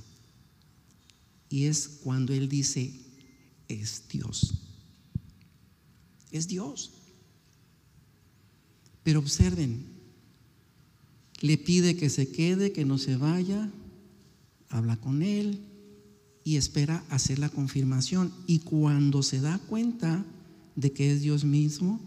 Y 1.50 1.66
es 1.66 1.88
cuando 2.04 2.34
él 2.34 2.50
dice, 2.50 2.94
es 3.70 4.04
Dios. 4.10 4.56
Es 6.32 6.50
Dios. 6.50 6.92
Pero 9.04 9.20
observen, 9.20 9.86
le 11.40 11.58
pide 11.58 11.96
que 11.96 12.10
se 12.10 12.30
quede, 12.30 12.74
que 12.74 12.84
no 12.84 12.98
se 12.98 13.16
vaya, 13.16 13.72
habla 14.68 14.98
con 14.98 15.24
él 15.24 15.69
y 16.44 16.56
espera 16.56 17.04
hacer 17.10 17.40
la 17.40 17.50
confirmación. 17.50 18.32
Y 18.48 18.60
cuando 18.60 19.24
se 19.24 19.42
da 19.42 19.60
cuenta 19.60 20.26
de 20.76 20.92
que 20.92 21.12
es 21.12 21.22
Dios 21.22 21.44
mismo, 21.44 22.00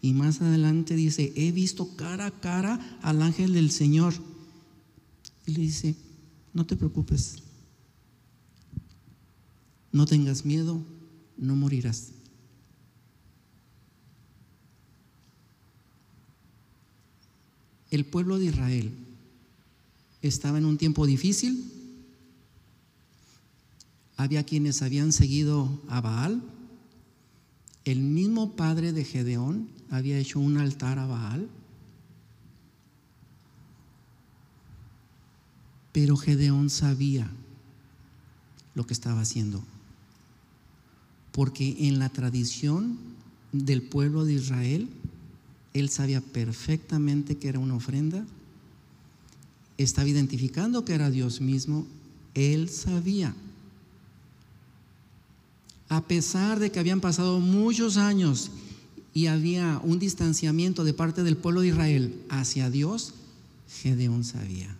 y 0.00 0.12
más 0.14 0.40
adelante 0.40 0.96
dice, 0.96 1.32
he 1.36 1.52
visto 1.52 1.94
cara 1.96 2.26
a 2.26 2.40
cara 2.40 2.98
al 3.02 3.22
ángel 3.22 3.52
del 3.52 3.70
Señor. 3.70 4.14
Y 5.46 5.52
le 5.52 5.60
dice, 5.60 5.94
no 6.52 6.66
te 6.66 6.76
preocupes, 6.76 7.36
no 9.92 10.06
tengas 10.06 10.44
miedo, 10.44 10.82
no 11.36 11.54
morirás. 11.54 12.08
El 17.90 18.06
pueblo 18.06 18.38
de 18.38 18.46
Israel 18.46 18.90
estaba 20.22 20.58
en 20.58 20.64
un 20.64 20.78
tiempo 20.78 21.04
difícil. 21.04 21.70
Había 24.16 24.44
quienes 24.44 24.82
habían 24.82 25.12
seguido 25.12 25.80
a 25.88 26.00
Baal. 26.00 26.42
El 27.84 28.00
mismo 28.00 28.52
padre 28.52 28.92
de 28.92 29.04
Gedeón 29.04 29.68
había 29.90 30.18
hecho 30.18 30.38
un 30.38 30.58
altar 30.58 30.98
a 30.98 31.06
Baal. 31.06 31.48
Pero 35.92 36.16
Gedeón 36.16 36.70
sabía 36.70 37.30
lo 38.74 38.86
que 38.86 38.94
estaba 38.94 39.20
haciendo 39.20 39.62
porque 41.32 41.88
en 41.88 41.98
la 41.98 42.10
tradición 42.10 42.98
del 43.52 43.82
pueblo 43.82 44.24
de 44.24 44.34
Israel, 44.34 44.88
él 45.72 45.88
sabía 45.88 46.20
perfectamente 46.20 47.38
que 47.38 47.48
era 47.48 47.58
una 47.58 47.74
ofrenda, 47.74 48.24
estaba 49.78 50.08
identificando 50.08 50.84
que 50.84 50.94
era 50.94 51.10
Dios 51.10 51.40
mismo, 51.40 51.86
él 52.34 52.68
sabía. 52.68 53.34
A 55.92 56.00
pesar 56.00 56.58
de 56.58 56.72
que 56.72 56.80
habían 56.80 57.02
pasado 57.02 57.38
muchos 57.38 57.98
años 57.98 58.50
y 59.12 59.26
había 59.26 59.78
un 59.84 59.98
distanciamiento 59.98 60.84
de 60.84 60.94
parte 60.94 61.22
del 61.22 61.36
pueblo 61.36 61.60
de 61.60 61.68
Israel 61.68 62.18
hacia 62.30 62.70
Dios, 62.70 63.12
Gedeón 63.68 64.24
sabía. 64.24 64.74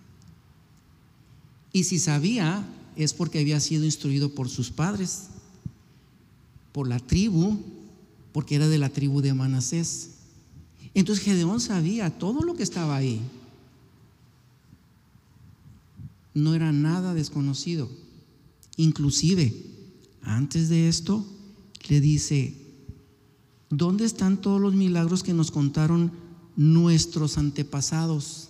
Y 1.71 1.85
si 1.85 1.99
sabía, 1.99 2.67
es 2.97 3.13
porque 3.13 3.41
había 3.41 3.61
sido 3.61 3.85
instruido 3.85 4.35
por 4.35 4.49
sus 4.49 4.71
padres 4.71 5.25
por 6.73 6.89
la 6.89 6.99
tribu, 6.99 7.59
porque 8.33 8.55
era 8.55 8.67
de 8.67 8.79
la 8.79 8.89
tribu 8.89 9.21
de 9.21 9.35
Manasés. 9.35 10.13
Entonces 10.95 11.23
Gedeón 11.23 11.61
sabía 11.61 12.09
todo 12.09 12.43
lo 12.43 12.55
que 12.55 12.63
estaba 12.63 12.97
ahí. 12.97 13.21
No 16.33 16.55
era 16.55 16.73
nada 16.73 17.13
desconocido. 17.13 17.91
Inclusive, 18.79 19.72
antes 20.23 20.69
de 20.69 20.89
esto, 20.89 21.27
le 21.89 22.01
dice, 22.01 22.57
¿dónde 23.71 24.05
están 24.05 24.41
todos 24.41 24.61
los 24.61 24.75
milagros 24.75 25.23
que 25.23 25.35
nos 25.35 25.51
contaron 25.51 26.13
nuestros 26.57 27.39
antepasados? 27.39 28.49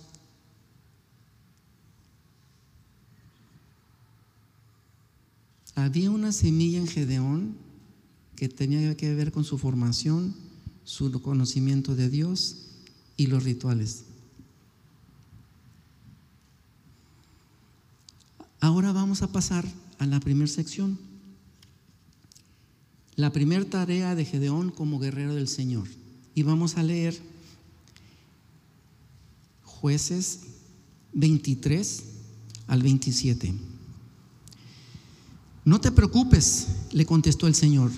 Había 5.75 6.11
una 6.11 6.31
semilla 6.31 6.77
en 6.77 6.87
Gedeón 6.87 7.57
que 8.35 8.47
tenía 8.47 8.95
que 8.95 9.13
ver 9.15 9.31
con 9.31 9.43
su 9.43 9.57
formación, 9.57 10.35
su 10.83 11.11
conocimiento 11.21 11.95
de 11.95 12.09
Dios 12.09 12.67
y 13.17 13.27
los 13.27 13.43
rituales. 13.43 14.05
Ahora 18.59 18.91
vamos 18.91 19.21
a 19.23 19.31
pasar 19.31 19.65
a 19.99 20.05
la 20.05 20.19
primera 20.19 20.47
sección. 20.47 20.97
La 23.15 23.31
primera 23.31 23.65
tarea 23.65 24.15
de 24.15 24.25
Gedeón 24.25 24.71
como 24.71 24.99
guerrero 24.99 25.35
del 25.35 25.47
Señor. 25.47 25.87
Y 26.35 26.43
vamos 26.43 26.77
a 26.77 26.83
leer 26.83 27.19
jueces 29.63 30.41
23 31.13 32.03
al 32.67 32.81
27. 32.81 33.53
No 35.65 35.79
te 35.79 35.91
preocupes, 35.91 36.67
le 36.91 37.05
contestó 37.05 37.47
el 37.47 37.55
Señor 37.55 37.91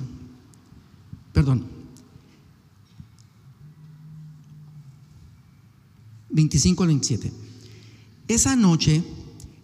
perdón, 1.35 1.65
25 6.29 6.83
al 6.83 6.87
27. 6.87 7.31
Esa 8.29 8.55
noche 8.55 9.03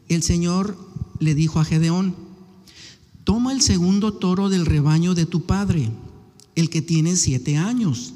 el 0.09 0.21
Señor 0.21 0.77
le 1.19 1.33
dijo 1.33 1.61
a 1.61 1.65
Gedeón, 1.65 2.13
toma 3.31 3.53
el 3.53 3.61
segundo 3.61 4.11
toro 4.11 4.49
del 4.49 4.65
rebaño 4.65 5.15
de 5.15 5.25
tu 5.25 5.43
padre, 5.45 5.89
el 6.55 6.69
que 6.69 6.81
tiene 6.81 7.15
siete 7.15 7.55
años, 7.55 8.13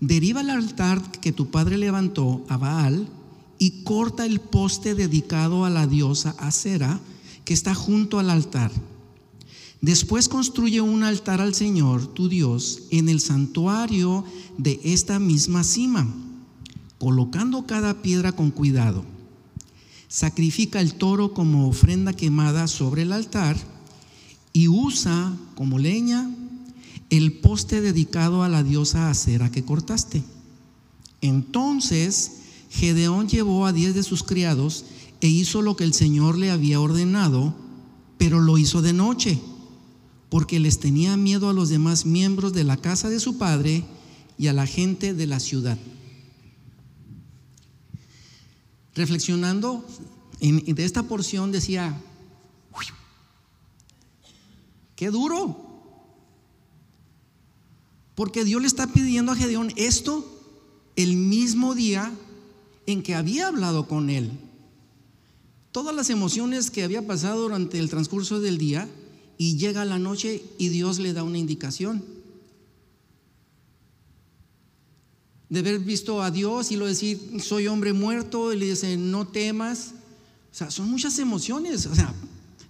deriva 0.00 0.40
al 0.40 0.48
altar 0.48 1.02
que 1.20 1.32
tu 1.32 1.50
padre 1.50 1.76
levantó 1.76 2.46
a 2.48 2.56
Baal 2.56 3.06
y 3.58 3.82
corta 3.82 4.24
el 4.24 4.40
poste 4.40 4.94
dedicado 4.94 5.66
a 5.66 5.68
la 5.68 5.86
diosa 5.86 6.34
Acera 6.38 6.98
que 7.44 7.52
está 7.52 7.74
junto 7.74 8.18
al 8.18 8.30
altar 8.30 8.72
Después 9.82 10.30
construye 10.30 10.80
un 10.80 11.02
altar 11.02 11.42
al 11.42 11.54
Señor, 11.54 12.06
tu 12.06 12.30
Dios, 12.30 12.84
en 12.90 13.10
el 13.10 13.20
santuario 13.20 14.24
de 14.56 14.80
esta 14.82 15.18
misma 15.18 15.62
cima, 15.62 16.08
colocando 16.98 17.66
cada 17.66 18.00
piedra 18.00 18.32
con 18.32 18.50
cuidado. 18.50 19.04
Sacrifica 20.08 20.80
el 20.80 20.94
toro 20.94 21.34
como 21.34 21.68
ofrenda 21.68 22.14
quemada 22.14 22.66
sobre 22.66 23.02
el 23.02 23.12
altar 23.12 23.73
y 24.54 24.68
usa 24.68 25.36
como 25.56 25.78
leña 25.78 26.30
el 27.10 27.32
poste 27.40 27.82
dedicado 27.82 28.42
a 28.42 28.48
la 28.48 28.62
diosa 28.62 29.10
acera 29.10 29.50
que 29.50 29.64
cortaste. 29.64 30.22
Entonces 31.20 32.38
Gedeón 32.70 33.28
llevó 33.28 33.66
a 33.66 33.72
diez 33.72 33.94
de 33.94 34.02
sus 34.02 34.22
criados 34.22 34.86
e 35.20 35.28
hizo 35.28 35.60
lo 35.60 35.76
que 35.76 35.84
el 35.84 35.92
Señor 35.92 36.38
le 36.38 36.50
había 36.50 36.80
ordenado, 36.80 37.54
pero 38.16 38.40
lo 38.40 38.56
hizo 38.56 38.80
de 38.80 38.92
noche 38.92 39.40
porque 40.30 40.60
les 40.60 40.78
tenía 40.78 41.16
miedo 41.16 41.48
a 41.48 41.52
los 41.52 41.68
demás 41.68 42.06
miembros 42.06 42.52
de 42.52 42.64
la 42.64 42.76
casa 42.76 43.08
de 43.08 43.20
su 43.20 43.38
padre 43.38 43.84
y 44.38 44.46
a 44.46 44.52
la 44.52 44.66
gente 44.66 45.14
de 45.14 45.26
la 45.26 45.40
ciudad. 45.40 45.78
Reflexionando 48.94 49.84
en, 50.40 50.64
de 50.64 50.84
esta 50.84 51.04
porción 51.04 51.50
decía, 51.52 52.00
qué 54.96 55.10
duro, 55.10 55.64
porque 58.14 58.44
Dios 58.44 58.60
le 58.60 58.68
está 58.68 58.86
pidiendo 58.86 59.32
a 59.32 59.36
Gedeón 59.36 59.72
esto 59.76 60.24
el 60.96 61.16
mismo 61.16 61.74
día 61.74 62.12
en 62.86 63.02
que 63.02 63.14
había 63.14 63.48
hablado 63.48 63.88
con 63.88 64.10
él. 64.10 64.30
Todas 65.72 65.94
las 65.94 66.10
emociones 66.10 66.70
que 66.70 66.84
había 66.84 67.06
pasado 67.06 67.42
durante 67.42 67.78
el 67.78 67.90
transcurso 67.90 68.40
del 68.40 68.58
día, 68.58 68.88
y 69.36 69.56
llega 69.56 69.84
la 69.84 69.98
noche 69.98 70.44
y 70.58 70.68
Dios 70.68 71.00
le 71.00 71.12
da 71.12 71.24
una 71.24 71.38
indicación. 71.38 72.04
De 75.48 75.60
haber 75.60 75.80
visto 75.80 76.22
a 76.22 76.30
Dios 76.30 76.70
y 76.70 76.76
lo 76.76 76.86
decir, 76.86 77.40
soy 77.42 77.66
hombre 77.66 77.92
muerto, 77.92 78.52
y 78.52 78.56
le 78.56 78.66
dice, 78.66 78.96
no 78.96 79.26
temas. 79.26 79.94
O 80.52 80.54
sea, 80.54 80.70
son 80.70 80.88
muchas 80.88 81.18
emociones. 81.18 81.86
O 81.86 81.94
sea, 81.94 82.14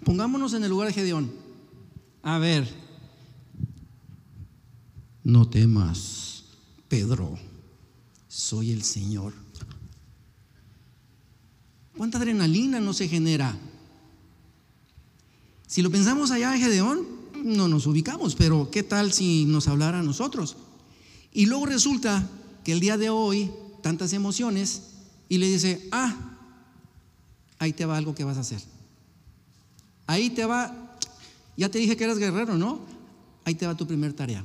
pongámonos 0.04 0.54
en 0.54 0.64
el 0.64 0.70
lugar 0.70 0.88
de 0.88 0.94
Gedeón. 0.94 1.43
A 2.24 2.38
ver, 2.38 2.66
no 5.22 5.46
temas, 5.46 6.44
Pedro, 6.88 7.38
soy 8.28 8.72
el 8.72 8.82
Señor. 8.82 9.34
¿Cuánta 11.94 12.16
adrenalina 12.16 12.80
no 12.80 12.94
se 12.94 13.08
genera? 13.08 13.54
Si 15.66 15.82
lo 15.82 15.90
pensamos 15.90 16.30
allá 16.30 16.54
en 16.54 16.62
Gedeón, 16.62 17.06
no 17.44 17.68
nos 17.68 17.86
ubicamos, 17.86 18.34
pero 18.34 18.70
¿qué 18.70 18.82
tal 18.82 19.12
si 19.12 19.44
nos 19.44 19.68
hablara 19.68 20.00
a 20.00 20.02
nosotros? 20.02 20.56
Y 21.30 21.44
luego 21.44 21.66
resulta 21.66 22.26
que 22.64 22.72
el 22.72 22.80
día 22.80 22.96
de 22.96 23.10
hoy, 23.10 23.50
tantas 23.82 24.14
emociones, 24.14 24.82
y 25.28 25.36
le 25.36 25.46
dice, 25.46 25.86
ah, 25.92 26.38
ahí 27.58 27.74
te 27.74 27.84
va 27.84 27.98
algo 27.98 28.14
que 28.14 28.24
vas 28.24 28.38
a 28.38 28.40
hacer. 28.40 28.62
Ahí 30.06 30.30
te 30.30 30.46
va, 30.46 30.83
ya 31.56 31.68
te 31.68 31.78
dije 31.78 31.96
que 31.96 32.04
eras 32.04 32.18
guerrero, 32.18 32.56
¿no? 32.56 32.80
Ahí 33.44 33.54
te 33.54 33.66
va 33.66 33.76
tu 33.76 33.86
primer 33.86 34.12
tarea. 34.12 34.44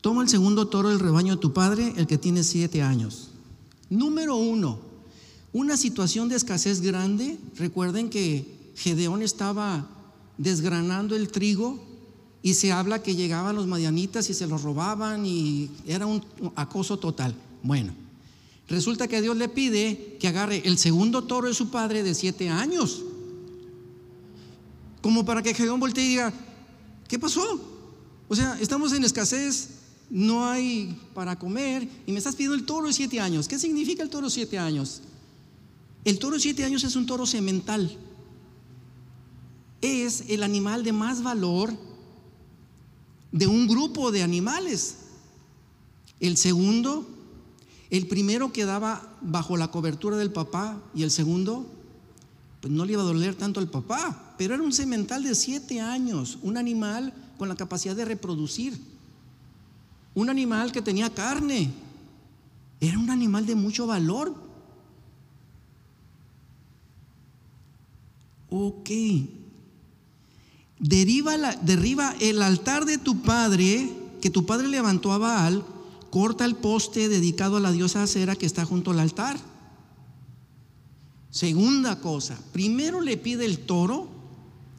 Toma 0.00 0.22
el 0.22 0.28
segundo 0.28 0.68
toro 0.68 0.90
del 0.90 1.00
rebaño 1.00 1.36
de 1.36 1.40
tu 1.40 1.54
padre, 1.54 1.94
el 1.96 2.06
que 2.06 2.18
tiene 2.18 2.44
siete 2.44 2.82
años. 2.82 3.30
Número 3.88 4.36
uno, 4.36 4.78
una 5.52 5.78
situación 5.78 6.28
de 6.28 6.36
escasez 6.36 6.82
grande. 6.82 7.38
Recuerden 7.56 8.10
que 8.10 8.44
Gedeón 8.76 9.22
estaba 9.22 9.88
desgranando 10.36 11.16
el 11.16 11.28
trigo 11.28 11.82
y 12.42 12.52
se 12.52 12.72
habla 12.72 13.02
que 13.02 13.16
llegaban 13.16 13.56
los 13.56 13.66
madianitas 13.66 14.28
y 14.28 14.34
se 14.34 14.46
los 14.46 14.62
robaban 14.62 15.24
y 15.24 15.70
era 15.86 16.04
un 16.04 16.22
acoso 16.54 16.98
total. 16.98 17.34
Bueno, 17.62 17.94
resulta 18.68 19.08
que 19.08 19.20
Dios 19.20 19.36
le 19.36 19.48
pide 19.48 20.16
que 20.18 20.28
agarre 20.28 20.62
el 20.64 20.78
segundo 20.78 21.24
toro 21.24 21.48
de 21.48 21.54
su 21.54 21.70
padre 21.70 22.02
de 22.02 22.14
siete 22.14 22.48
años, 22.48 23.02
como 25.02 25.24
para 25.24 25.42
que 25.42 25.54
Gedeón 25.54 25.80
voltee 25.80 26.04
y 26.04 26.08
diga, 26.08 26.32
¿qué 27.08 27.18
pasó? 27.18 27.60
O 28.28 28.34
sea, 28.34 28.58
estamos 28.60 28.92
en 28.92 29.04
escasez, 29.04 29.68
no 30.10 30.46
hay 30.46 30.98
para 31.14 31.38
comer 31.38 31.88
y 32.06 32.12
me 32.12 32.18
estás 32.18 32.36
pidiendo 32.36 32.56
el 32.56 32.64
toro 32.64 32.86
de 32.86 32.92
siete 32.92 33.20
años. 33.20 33.48
¿Qué 33.48 33.58
significa 33.58 34.02
el 34.02 34.10
toro 34.10 34.26
de 34.26 34.32
siete 34.32 34.58
años? 34.58 35.02
El 36.04 36.18
toro 36.18 36.36
de 36.36 36.40
siete 36.40 36.64
años 36.64 36.84
es 36.84 36.96
un 36.96 37.06
toro 37.06 37.26
semental. 37.26 37.96
Es 39.80 40.24
el 40.28 40.42
animal 40.42 40.84
de 40.84 40.92
más 40.92 41.22
valor 41.22 41.72
de 43.32 43.46
un 43.46 43.66
grupo 43.66 44.10
de 44.10 44.22
animales. 44.22 44.96
El 46.20 46.36
segundo, 46.36 47.06
el 47.96 48.06
primero 48.06 48.52
quedaba 48.52 49.16
bajo 49.20 49.56
la 49.56 49.70
cobertura 49.70 50.16
del 50.16 50.32
papá 50.32 50.80
y 50.94 51.02
el 51.02 51.10
segundo, 51.10 51.66
pues 52.60 52.72
no 52.72 52.84
le 52.84 52.92
iba 52.92 53.02
a 53.02 53.06
doler 53.06 53.34
tanto 53.34 53.60
al 53.60 53.68
papá, 53.68 54.34
pero 54.38 54.54
era 54.54 54.62
un 54.62 54.72
semental 54.72 55.22
de 55.22 55.34
siete 55.34 55.80
años, 55.80 56.38
un 56.42 56.56
animal 56.56 57.12
con 57.38 57.48
la 57.48 57.56
capacidad 57.56 57.94
de 57.94 58.04
reproducir 58.04 58.78
un 60.14 60.30
animal 60.30 60.72
que 60.72 60.80
tenía 60.80 61.10
carne. 61.10 61.70
Era 62.80 62.98
un 62.98 63.10
animal 63.10 63.46
de 63.46 63.54
mucho 63.54 63.86
valor. 63.86 64.34
Ok. 68.48 68.90
Deriva 70.78 71.36
derriba 71.62 72.14
el 72.20 72.42
altar 72.42 72.84
de 72.84 72.98
tu 72.98 73.22
padre, 73.22 73.90
que 74.20 74.30
tu 74.30 74.46
padre 74.46 74.68
levantó 74.68 75.12
a 75.12 75.18
Baal, 75.18 75.64
corta 76.14 76.44
el 76.44 76.54
poste 76.54 77.08
dedicado 77.08 77.56
a 77.56 77.60
la 77.60 77.72
diosa 77.72 78.04
acera 78.04 78.36
que 78.36 78.46
está 78.46 78.64
junto 78.64 78.92
al 78.92 79.00
altar. 79.00 79.36
Segunda 81.32 81.98
cosa, 81.98 82.38
primero 82.52 83.00
le 83.00 83.16
pide 83.16 83.44
el 83.44 83.58
toro, 83.58 84.06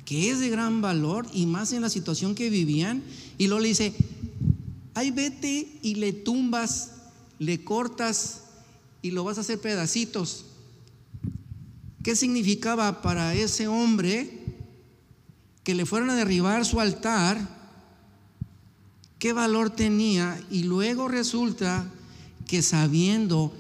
que 0.06 0.32
es 0.32 0.40
de 0.40 0.48
gran 0.48 0.80
valor 0.80 1.28
y 1.34 1.46
más 1.46 1.74
en 1.74 1.82
la 1.82 1.90
situación 1.90 2.36
que 2.36 2.50
vivían, 2.50 3.04
y 3.38 3.48
luego 3.48 3.64
le 3.64 3.68
dice, 3.68 3.94
Ahí 4.94 5.12
vete 5.12 5.78
y 5.82 5.96
le 5.96 6.14
tumbas, 6.14 6.92
le 7.38 7.66
cortas 7.66 8.44
y 9.02 9.12
lo 9.12 9.26
vas 9.26 9.38
a 9.38 9.42
hacer 9.42 9.60
pedacitos. 9.60 10.46
¿Qué 12.02 12.16
significaba 12.16 13.02
para 13.02 13.34
ese 13.34 13.68
hombre 13.68 14.56
que 15.66 15.76
le 15.76 15.86
fueran 15.86 16.12
a 16.12 16.16
derribar 16.16 16.66
su 16.66 16.80
altar? 16.80 17.55
¿Qué 19.20 19.34
valor 19.34 19.70
tenía? 19.70 20.40
Y 20.50 20.64
luego 20.64 21.08
resulta 21.08 21.92
que 22.46 22.62
sabiendo, 22.62 23.54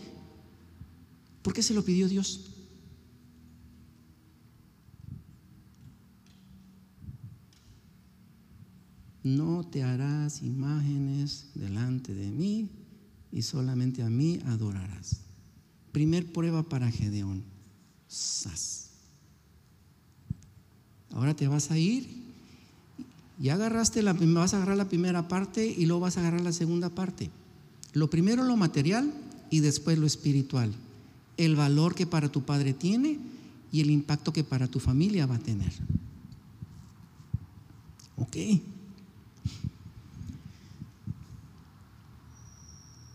¿por 1.41 1.53
qué 1.53 1.63
se 1.63 1.73
lo 1.73 1.83
pidió 1.83 2.07
Dios? 2.07 2.45
no 9.25 9.63
te 9.63 9.81
harás 9.81 10.43
imágenes 10.43 11.47
delante 11.55 12.13
de 12.13 12.29
mí 12.29 12.69
y 13.31 13.41
solamente 13.41 14.03
a 14.03 14.09
mí 14.09 14.39
adorarás. 14.45 15.21
Primer 15.91 16.31
prueba 16.31 16.61
para 16.61 16.91
Gedeón. 16.91 17.43
Sas. 18.07 18.91
Ahora 21.09 21.35
te 21.35 21.47
vas 21.47 21.71
a 21.71 21.77
ir. 21.79 22.24
Ya 23.45 23.53
agarraste 23.53 24.01
la, 24.01 24.13
vas 24.13 24.55
a 24.55 24.57
agarrar 24.57 24.75
la 24.75 24.89
primera 24.89 25.27
parte 25.27 25.67
y 25.67 25.85
luego 25.85 26.01
vas 26.01 26.17
a 26.17 26.21
agarrar 26.21 26.41
la 26.41 26.51
segunda 26.51 26.89
parte. 26.89 27.29
Lo 27.93 28.09
primero 28.09 28.43
lo 28.43 28.57
material 28.57 29.13
y 29.51 29.59
después 29.59 29.99
lo 29.99 30.07
espiritual. 30.07 30.73
El 31.37 31.55
valor 31.55 31.93
que 31.93 32.07
para 32.07 32.31
tu 32.31 32.41
padre 32.41 32.73
tiene 32.73 33.19
y 33.71 33.81
el 33.81 33.91
impacto 33.91 34.33
que 34.33 34.43
para 34.43 34.65
tu 34.65 34.79
familia 34.79 35.27
va 35.27 35.35
a 35.35 35.39
tener. 35.43 35.71
Ok. 38.17 38.35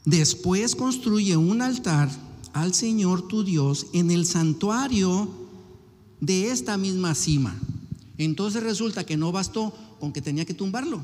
Después 0.05 0.77
construye 0.77 1.37
un 1.37 1.61
altar 1.61 2.09
al 2.53 2.73
Señor 2.73 3.27
tu 3.27 3.43
Dios 3.43 3.89
en 3.93 4.13
el 4.13 4.25
santuario 4.27 5.29
de 6.21 6.53
esta 6.53 6.77
misma 6.77 7.17
cima. 7.17 7.59
Entonces 8.17 8.63
resulta 8.63 9.05
que 9.05 9.17
no 9.17 9.33
bastó 9.33 9.75
con 10.01 10.13
que 10.13 10.23
tenía 10.23 10.45
que 10.45 10.55
tumbarlo. 10.55 11.03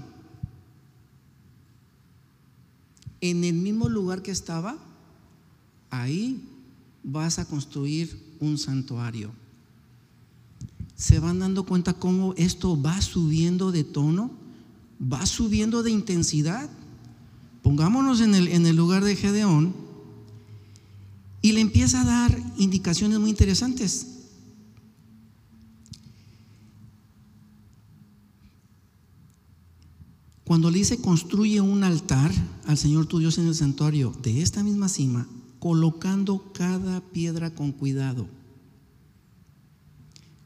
En 3.20 3.44
el 3.44 3.54
mismo 3.54 3.88
lugar 3.88 4.22
que 4.22 4.30
estaba, 4.30 4.76
ahí 5.90 6.42
vas 7.04 7.38
a 7.38 7.44
construir 7.44 8.18
un 8.40 8.58
santuario. 8.58 9.30
¿Se 10.96 11.20
van 11.20 11.38
dando 11.38 11.64
cuenta 11.64 11.92
cómo 11.92 12.34
esto 12.36 12.80
va 12.80 13.00
subiendo 13.02 13.70
de 13.70 13.84
tono? 13.84 14.30
¿Va 15.00 15.26
subiendo 15.26 15.82
de 15.82 15.90
intensidad? 15.90 16.70
Pongámonos 17.62 18.20
en 18.20 18.34
el, 18.34 18.48
en 18.48 18.64
el 18.66 18.76
lugar 18.76 19.04
de 19.04 19.14
Gedeón 19.14 19.74
y 21.42 21.52
le 21.52 21.60
empieza 21.60 22.00
a 22.00 22.04
dar 22.04 22.42
indicaciones 22.56 23.18
muy 23.18 23.30
interesantes. 23.30 24.15
Cuando 30.46 30.70
le 30.70 30.78
dice 30.78 31.02
construye 31.02 31.60
un 31.60 31.84
altar 31.84 32.32
al 32.64 32.78
Señor 32.78 33.04
tu 33.06 33.18
Dios 33.18 33.36
en 33.36 33.48
el 33.48 33.54
santuario 33.54 34.14
de 34.22 34.40
esta 34.40 34.62
misma 34.62 34.88
cima, 34.88 35.28
colocando 35.58 36.52
cada 36.54 37.00
piedra 37.00 37.54
con 37.54 37.72
cuidado. 37.72 38.26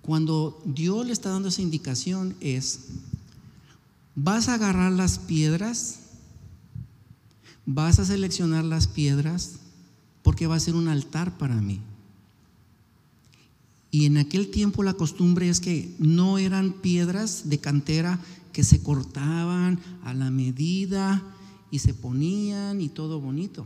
Cuando 0.03 0.61
Dios 0.65 1.07
le 1.07 1.13
está 1.13 1.31
dando 1.31 1.49
esa 1.49 1.63
indicación 1.63 2.35
es, 2.41 2.87
vas 4.17 4.49
a 4.49 4.55
agarrar 4.55 4.91
las 4.91 5.19
piedras 5.19 6.01
vas 7.75 7.99
a 7.99 8.05
seleccionar 8.05 8.65
las 8.65 8.89
piedras 8.89 9.61
porque 10.23 10.47
va 10.47 10.57
a 10.57 10.61
ser 10.61 10.75
un 10.75 10.89
altar 10.89 11.39
para 11.39 11.55
mí. 11.55 11.81
Y 13.91 14.07
en 14.07 14.19
aquel 14.19 14.51
tiempo 14.51 14.83
la 14.83 14.95
costumbre 14.95 15.49
es 15.49 15.61
que 15.61 15.95
no 15.99 16.39
eran 16.39 16.73
piedras 16.73 17.49
de 17.49 17.59
cantera 17.59 18.21
que 18.53 18.65
se 18.65 18.83
cortaban 18.83 19.81
a 20.05 20.15
la 20.15 20.31
medida 20.31 21.23
y 21.71 21.81
se 21.81 21.95
ponían 21.95 22.81
y 22.81 22.89
todo 22.89 23.21
bonito. 23.21 23.65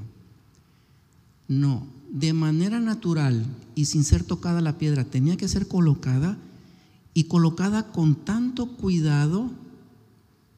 No, 1.47 1.87
de 2.11 2.33
manera 2.33 2.81
natural 2.81 3.45
y 3.75 3.85
sin 3.85 4.05
ser 4.05 4.25
tocada 4.25 4.61
la 4.61 4.79
piedra 4.79 5.05
tenía 5.05 5.37
que 5.37 5.49
ser 5.49 5.69
colocada 5.69 6.39
y 7.13 7.25
colocada 7.25 7.93
con 7.93 8.15
tanto 8.15 8.77
cuidado 8.77 9.51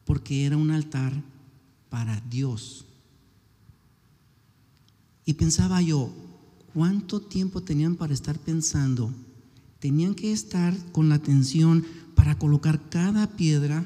porque 0.05 0.45
era 0.45 0.55
un 0.55 0.71
altar 0.71 1.13
para 1.89 2.21
Dios. 2.29 2.85
Y 5.25 5.33
pensaba 5.33 5.81
yo, 5.81 6.09
¿cuánto 6.73 7.21
tiempo 7.21 7.61
tenían 7.61 7.95
para 7.95 8.13
estar 8.13 8.39
pensando? 8.39 9.11
Tenían 9.79 10.15
que 10.15 10.31
estar 10.31 10.75
con 10.91 11.09
la 11.09 11.15
atención 11.15 11.85
para 12.15 12.37
colocar 12.37 12.89
cada 12.89 13.27
piedra, 13.35 13.85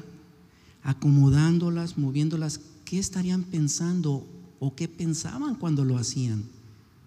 acomodándolas, 0.82 1.98
moviéndolas. 1.98 2.60
¿Qué 2.84 2.98
estarían 2.98 3.44
pensando 3.44 4.26
o 4.58 4.74
qué 4.74 4.88
pensaban 4.88 5.54
cuando 5.54 5.84
lo 5.84 5.98
hacían? 5.98 6.44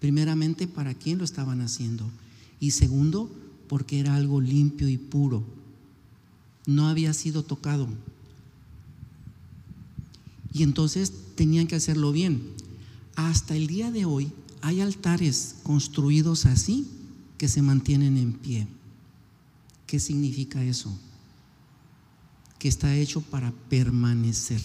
Primeramente, 0.00 0.66
¿para 0.66 0.94
quién 0.94 1.18
lo 1.18 1.24
estaban 1.24 1.60
haciendo? 1.60 2.08
Y 2.60 2.72
segundo, 2.72 3.30
porque 3.68 3.98
era 3.98 4.14
algo 4.14 4.40
limpio 4.40 4.88
y 4.88 4.98
puro. 4.98 5.42
No 6.66 6.88
había 6.88 7.12
sido 7.12 7.42
tocado. 7.42 7.88
Y 10.52 10.62
entonces 10.62 11.12
tenían 11.34 11.66
que 11.66 11.76
hacerlo 11.76 12.12
bien 12.12 12.56
hasta 13.16 13.56
el 13.56 13.66
día 13.66 13.90
de 13.90 14.04
hoy 14.04 14.30
hay 14.60 14.82
altares 14.82 15.56
construidos 15.62 16.46
así 16.46 16.86
que 17.38 17.48
se 17.48 17.62
mantienen 17.62 18.16
en 18.18 18.34
pie. 18.34 18.68
¿Qué 19.86 20.00
significa 20.00 20.62
eso? 20.64 20.96
Que 22.58 22.68
está 22.68 22.94
hecho 22.94 23.20
para 23.20 23.52
permanecer. 23.68 24.60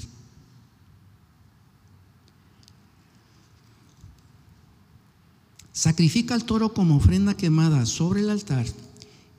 Sacrifica 5.72 6.34
al 6.34 6.46
toro 6.46 6.74
como 6.74 6.98
ofrenda 6.98 7.36
quemada 7.36 7.86
sobre 7.86 8.22
el 8.22 8.30
altar 8.30 8.66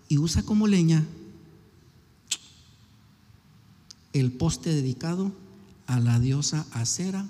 y 0.08 0.18
usa 0.18 0.42
como 0.42 0.66
leña 0.66 1.06
el 4.12 4.32
poste 4.32 4.70
dedicado 4.70 5.32
a 5.86 6.00
la 6.00 6.18
diosa 6.18 6.66
acera 6.72 7.26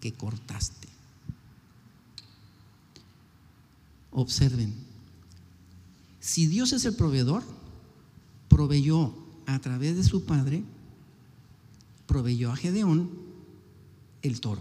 que 0.00 0.12
cortaste. 0.12 0.88
Observen, 4.10 4.74
si 6.20 6.46
Dios 6.46 6.72
es 6.72 6.84
el 6.84 6.94
proveedor, 6.94 7.42
proveyó 8.52 9.14
a 9.46 9.58
través 9.60 9.96
de 9.96 10.04
su 10.04 10.26
padre, 10.26 10.62
proveyó 12.06 12.52
a 12.52 12.56
Gedeón 12.56 13.10
el 14.20 14.42
toro. 14.42 14.60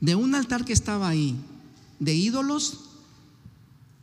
De 0.00 0.14
un 0.14 0.34
altar 0.34 0.64
que 0.64 0.72
estaba 0.72 1.06
ahí, 1.06 1.36
de 2.00 2.14
ídolos, 2.14 2.80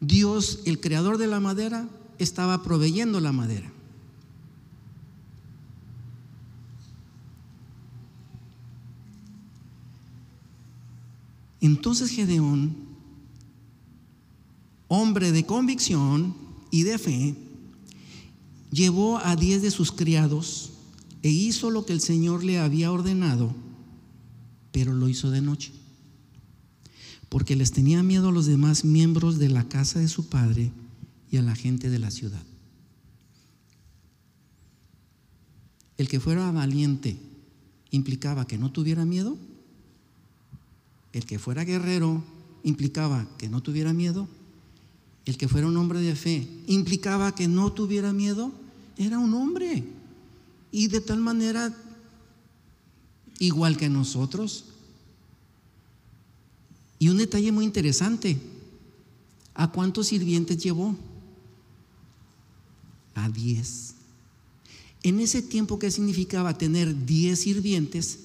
Dios, 0.01 0.59
el 0.65 0.79
creador 0.79 1.17
de 1.17 1.25
la 1.25 1.39
madera, 1.39 1.89
estaba 2.19 2.61
proveyendo 2.61 3.19
la 3.19 3.31
madera. 3.31 3.71
Entonces 11.59 12.11
Gedeón, 12.11 12.75
hombre 14.87 15.31
de 15.31 15.43
convicción 15.43 16.40
y 16.71 16.83
de 16.83 16.97
fe, 16.97 17.35
llevó 18.71 19.19
a 19.19 19.35
diez 19.35 19.61
de 19.61 19.69
sus 19.69 19.91
criados 19.91 20.71
e 21.21 21.29
hizo 21.29 21.69
lo 21.69 21.85
que 21.85 21.93
el 21.93 22.01
Señor 22.01 22.43
le 22.43 22.57
había 22.57 22.91
ordenado, 22.91 23.53
pero 24.71 24.93
lo 24.93 25.07
hizo 25.09 25.29
de 25.29 25.41
noche, 25.41 25.71
porque 27.29 27.55
les 27.55 27.71
tenía 27.71 28.01
miedo 28.01 28.29
a 28.29 28.31
los 28.31 28.47
demás 28.47 28.83
miembros 28.83 29.37
de 29.37 29.49
la 29.49 29.67
casa 29.67 29.99
de 29.99 30.07
su 30.07 30.29
padre 30.29 30.71
y 31.29 31.37
a 31.37 31.43
la 31.43 31.53
gente 31.55 31.89
de 31.89 31.99
la 31.99 32.09
ciudad. 32.09 32.43
El 35.97 36.07
que 36.07 36.19
fuera 36.19 36.51
valiente 36.51 37.17
implicaba 37.91 38.47
que 38.47 38.57
no 38.57 38.71
tuviera 38.71 39.05
miedo 39.05 39.37
el 41.13 41.25
que 41.25 41.39
fuera 41.39 41.63
guerrero 41.63 42.23
implicaba 42.63 43.27
que 43.37 43.49
no 43.49 43.61
tuviera 43.61 43.93
miedo. 43.93 44.27
El 45.25 45.37
que 45.37 45.47
fuera 45.47 45.67
un 45.67 45.77
hombre 45.77 45.99
de 46.01 46.15
fe 46.15 46.47
implicaba 46.67 47.35
que 47.35 47.47
no 47.47 47.71
tuviera 47.71 48.11
miedo. 48.13 48.51
Era 48.97 49.19
un 49.19 49.33
hombre. 49.33 49.83
Y 50.71 50.87
de 50.87 51.01
tal 51.01 51.19
manera, 51.19 51.75
igual 53.39 53.77
que 53.77 53.89
nosotros. 53.89 54.65
Y 56.97 57.09
un 57.09 57.17
detalle 57.17 57.51
muy 57.51 57.65
interesante. 57.65 58.37
¿A 59.53 59.71
cuántos 59.71 60.07
sirvientes 60.07 60.57
llevó? 60.57 60.95
A 63.15 63.29
diez. 63.29 63.95
En 65.03 65.19
ese 65.19 65.41
tiempo, 65.41 65.79
¿qué 65.79 65.91
significaba 65.91 66.57
tener 66.57 67.05
diez 67.05 67.41
sirvientes? 67.41 68.19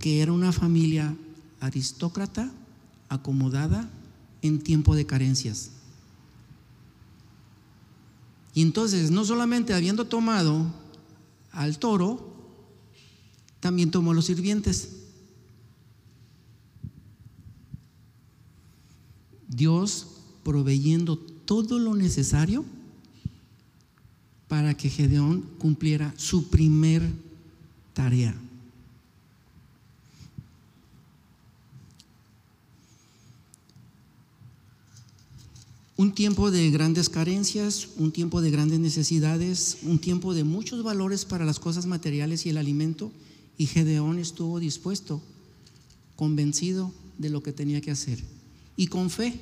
Que 0.00 0.20
era 0.20 0.32
una 0.32 0.52
familia 0.52 1.16
aristócrata 1.60 2.52
acomodada 3.08 3.88
en 4.42 4.60
tiempo 4.60 4.94
de 4.94 5.06
carencias. 5.06 5.70
Y 8.56 8.62
entonces, 8.62 9.10
no 9.10 9.22
solamente 9.26 9.74
habiendo 9.74 10.06
tomado 10.06 10.72
al 11.50 11.78
toro, 11.78 12.32
también 13.60 13.90
tomó 13.90 14.12
a 14.12 14.14
los 14.14 14.24
sirvientes. 14.24 14.92
Dios 19.46 20.06
proveyendo 20.42 21.18
todo 21.18 21.78
lo 21.78 21.94
necesario 21.94 22.64
para 24.48 24.74
que 24.74 24.88
Gedeón 24.88 25.42
cumpliera 25.58 26.14
su 26.16 26.48
primer 26.48 27.02
tarea. 27.92 28.34
Un 35.96 36.12
tiempo 36.12 36.50
de 36.50 36.70
grandes 36.70 37.08
carencias, 37.08 37.88
un 37.96 38.12
tiempo 38.12 38.42
de 38.42 38.50
grandes 38.50 38.80
necesidades, 38.80 39.78
un 39.82 39.98
tiempo 39.98 40.34
de 40.34 40.44
muchos 40.44 40.82
valores 40.82 41.24
para 41.24 41.46
las 41.46 41.58
cosas 41.58 41.86
materiales 41.86 42.44
y 42.44 42.50
el 42.50 42.58
alimento. 42.58 43.10
Y 43.56 43.66
Gedeón 43.66 44.18
estuvo 44.18 44.60
dispuesto, 44.60 45.22
convencido 46.14 46.92
de 47.16 47.30
lo 47.30 47.42
que 47.42 47.52
tenía 47.52 47.80
que 47.80 47.90
hacer. 47.90 48.22
Y 48.76 48.88
con 48.88 49.08
fe, 49.08 49.40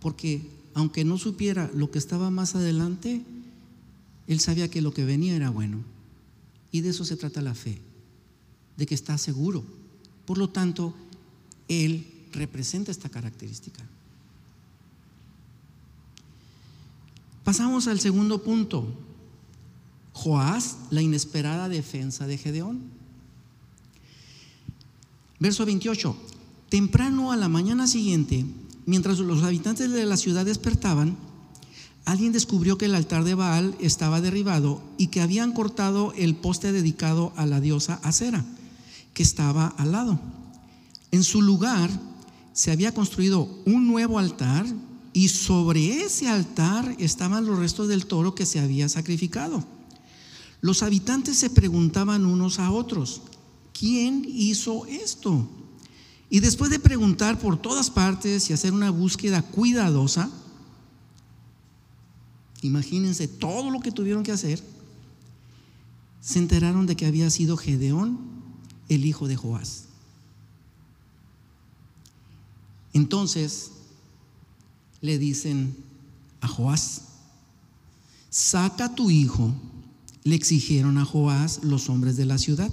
porque 0.00 0.42
aunque 0.74 1.04
no 1.04 1.18
supiera 1.18 1.68
lo 1.74 1.90
que 1.90 1.98
estaba 1.98 2.30
más 2.30 2.54
adelante, 2.54 3.24
él 4.28 4.38
sabía 4.38 4.70
que 4.70 4.82
lo 4.82 4.94
que 4.94 5.04
venía 5.04 5.34
era 5.34 5.50
bueno. 5.50 5.78
Y 6.70 6.82
de 6.82 6.90
eso 6.90 7.04
se 7.04 7.16
trata 7.16 7.42
la 7.42 7.54
fe, 7.54 7.78
de 8.76 8.86
que 8.86 8.94
está 8.94 9.18
seguro. 9.18 9.64
Por 10.26 10.38
lo 10.38 10.50
tanto, 10.50 10.94
él 11.66 12.06
representa 12.32 12.92
esta 12.92 13.08
característica. 13.08 13.82
Pasamos 17.48 17.88
al 17.88 17.98
segundo 17.98 18.42
punto. 18.42 18.84
Joás, 20.12 20.76
la 20.90 21.00
inesperada 21.00 21.70
defensa 21.70 22.26
de 22.26 22.36
Gedeón. 22.36 22.82
Verso 25.40 25.64
28. 25.64 26.14
Temprano 26.68 27.32
a 27.32 27.38
la 27.38 27.48
mañana 27.48 27.86
siguiente, 27.86 28.44
mientras 28.84 29.18
los 29.20 29.42
habitantes 29.44 29.90
de 29.90 30.04
la 30.04 30.18
ciudad 30.18 30.44
despertaban, 30.44 31.16
alguien 32.04 32.32
descubrió 32.32 32.76
que 32.76 32.84
el 32.84 32.94
altar 32.94 33.24
de 33.24 33.34
Baal 33.34 33.74
estaba 33.80 34.20
derribado 34.20 34.82
y 34.98 35.06
que 35.06 35.22
habían 35.22 35.52
cortado 35.52 36.12
el 36.18 36.36
poste 36.36 36.70
dedicado 36.70 37.32
a 37.34 37.46
la 37.46 37.62
diosa 37.62 37.98
Acera, 38.02 38.44
que 39.14 39.22
estaba 39.22 39.68
al 39.78 39.92
lado. 39.92 40.20
En 41.12 41.24
su 41.24 41.40
lugar 41.40 41.88
se 42.52 42.72
había 42.72 42.92
construido 42.92 43.48
un 43.64 43.86
nuevo 43.86 44.18
altar 44.18 44.66
y 45.18 45.26
sobre 45.26 46.04
ese 46.04 46.28
altar 46.28 46.94
estaban 47.00 47.44
los 47.44 47.58
restos 47.58 47.88
del 47.88 48.06
toro 48.06 48.36
que 48.36 48.46
se 48.46 48.60
había 48.60 48.88
sacrificado. 48.88 49.64
Los 50.60 50.84
habitantes 50.84 51.36
se 51.36 51.50
preguntaban 51.50 52.24
unos 52.24 52.60
a 52.60 52.70
otros, 52.70 53.22
¿quién 53.76 54.24
hizo 54.24 54.86
esto? 54.86 55.48
Y 56.30 56.38
después 56.38 56.70
de 56.70 56.78
preguntar 56.78 57.40
por 57.40 57.60
todas 57.60 57.90
partes 57.90 58.48
y 58.48 58.52
hacer 58.52 58.72
una 58.72 58.90
búsqueda 58.90 59.42
cuidadosa, 59.42 60.30
imagínense 62.62 63.26
todo 63.26 63.70
lo 63.70 63.80
que 63.80 63.90
tuvieron 63.90 64.22
que 64.22 64.30
hacer, 64.30 64.62
se 66.20 66.38
enteraron 66.38 66.86
de 66.86 66.94
que 66.94 67.06
había 67.06 67.28
sido 67.30 67.56
Gedeón, 67.56 68.20
el 68.88 69.04
hijo 69.04 69.26
de 69.26 69.34
Joás. 69.34 69.86
Entonces, 72.92 73.72
le 75.00 75.18
dicen 75.18 75.76
a 76.40 76.48
Joás, 76.48 77.02
saca 78.30 78.94
tu 78.94 79.10
hijo, 79.10 79.52
le 80.24 80.34
exigieron 80.34 80.98
a 80.98 81.04
Joás 81.04 81.60
los 81.62 81.88
hombres 81.88 82.16
de 82.16 82.26
la 82.26 82.38
ciudad. 82.38 82.70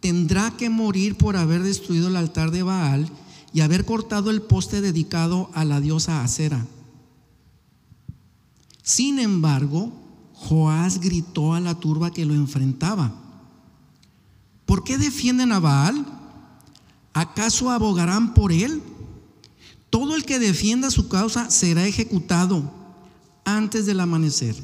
Tendrá 0.00 0.56
que 0.56 0.70
morir 0.70 1.16
por 1.16 1.36
haber 1.36 1.62
destruido 1.62 2.08
el 2.08 2.16
altar 2.16 2.50
de 2.50 2.62
Baal 2.62 3.10
y 3.52 3.60
haber 3.60 3.84
cortado 3.84 4.30
el 4.30 4.42
poste 4.42 4.80
dedicado 4.80 5.50
a 5.54 5.64
la 5.64 5.80
diosa 5.80 6.22
Acera. 6.22 6.66
Sin 8.82 9.18
embargo, 9.18 9.92
Joás 10.34 11.00
gritó 11.00 11.54
a 11.54 11.60
la 11.60 11.74
turba 11.74 12.12
que 12.12 12.26
lo 12.26 12.34
enfrentaba. 12.34 13.14
¿Por 14.66 14.84
qué 14.84 14.98
defienden 14.98 15.52
a 15.52 15.60
Baal? 15.60 16.06
¿Acaso 17.14 17.70
abogarán 17.70 18.34
por 18.34 18.52
él? 18.52 18.82
Todo 19.90 20.16
el 20.16 20.24
que 20.24 20.38
defienda 20.38 20.90
su 20.90 21.08
causa 21.08 21.50
será 21.50 21.86
ejecutado 21.86 22.70
antes 23.44 23.86
del 23.86 24.00
amanecer. 24.00 24.56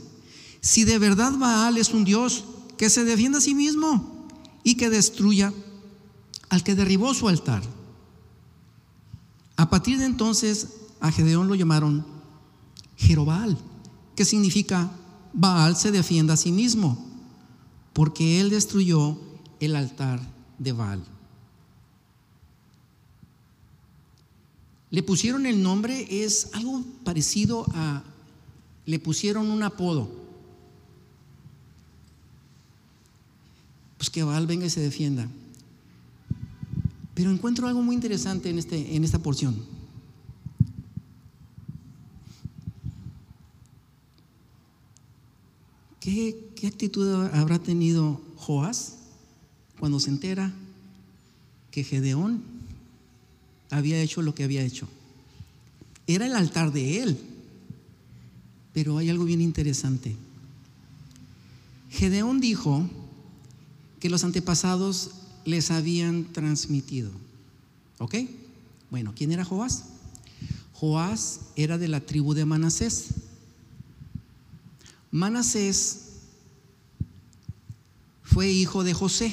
Si 0.61 0.85
de 0.85 0.99
verdad 0.99 1.33
Baal 1.33 1.79
es 1.79 1.91
un 1.91 2.05
Dios, 2.05 2.45
que 2.77 2.91
se 2.91 3.05
defienda 3.05 3.39
a 3.39 3.41
sí 3.41 3.55
mismo 3.55 4.27
y 4.65 4.75
que 4.75 4.91
destruya 4.91 5.53
al 6.49 6.65
que 6.65 6.75
derribó 6.75 7.15
su 7.15 7.29
altar. 7.29 7.63
A 9.57 9.71
partir 9.71 9.99
de 9.99 10.05
entonces 10.05 10.69
a 11.01 11.13
Gedeón 11.13 11.47
lo 11.47 11.55
llamaron 11.55 12.05
Jerobal, 12.97 13.57
que 14.17 14.25
significa 14.25 14.91
Baal 15.33 15.77
se 15.77 15.93
defienda 15.93 16.35
a 16.35 16.37
sí 16.37 16.53
mismo, 16.53 17.07
porque 17.93 18.41
él 18.41 18.51
destruyó 18.51 19.19
el 19.61 19.77
altar 19.77 20.21
de 20.59 20.73
Baal. 20.73 21.05
Le 24.93 25.03
pusieron 25.03 25.47
el 25.47 25.63
nombre, 25.63 26.07
es 26.23 26.51
algo 26.53 26.85
parecido 27.03 27.65
a, 27.73 28.05
le 28.85 28.99
pusieron 28.99 29.51
un 29.51 29.63
apodo. 29.63 30.11
Pues 33.97 34.11
que 34.11 34.23
Baal 34.23 34.47
venga 34.47 34.67
y 34.67 34.71
se 34.71 34.81
defienda. 34.81 35.27
Pero 37.15 37.31
encuentro 37.31 37.67
algo 37.67 37.81
muy 37.81 37.95
interesante 37.95 38.51
en, 38.51 38.59
este, 38.59 38.95
en 38.95 39.03
esta 39.03 39.19
porción. 39.19 39.57
¿Qué, 46.01 46.51
¿Qué, 46.55 46.67
actitud 46.67 47.31
habrá 47.33 47.59
tenido 47.59 48.21
Joás 48.37 48.99
cuando 49.81 50.01
se 50.01 50.11
entera 50.11 50.53
que 51.71 51.83
Gedeón 51.83 52.62
había 53.73 54.01
hecho 54.01 54.23
lo 54.23 54.35
que 54.35 54.45
había 54.45 54.63
hecho? 54.63 54.87
Era 56.07 56.27
el 56.27 56.37
altar 56.37 56.73
de 56.73 57.03
él. 57.03 57.19
Pero 58.73 58.99
hay 58.99 59.09
algo 59.09 59.25
bien 59.25 59.41
interesante. 59.41 60.15
Gedeón 61.91 62.41
dijo 62.41 62.89
que 63.99 64.11
los 64.11 64.25
antepasados 64.25 65.11
les 65.45 65.71
habían 65.71 66.33
transmitido. 66.33 67.11
¿Ok? 67.99 68.17
Bueno, 68.91 69.13
¿quién 69.17 69.33
era 69.33 69.45
Joás? 69.45 69.85
Joás 70.75 71.41
era 71.57 71.79
de 71.79 71.89
la 71.89 72.01
tribu 72.01 72.35
de 72.35 72.45
Manasés. 72.45 73.09
Manasés 75.11 76.01
fue 78.23 78.51
hijo 78.51 78.85
de 78.85 78.95
José. 78.95 79.33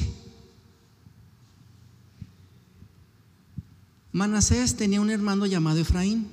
Manasés 4.11 4.75
tenía 4.75 5.01
un 5.01 5.09
hermano 5.09 5.45
llamado 5.45 5.79
Efraín. 5.79 6.27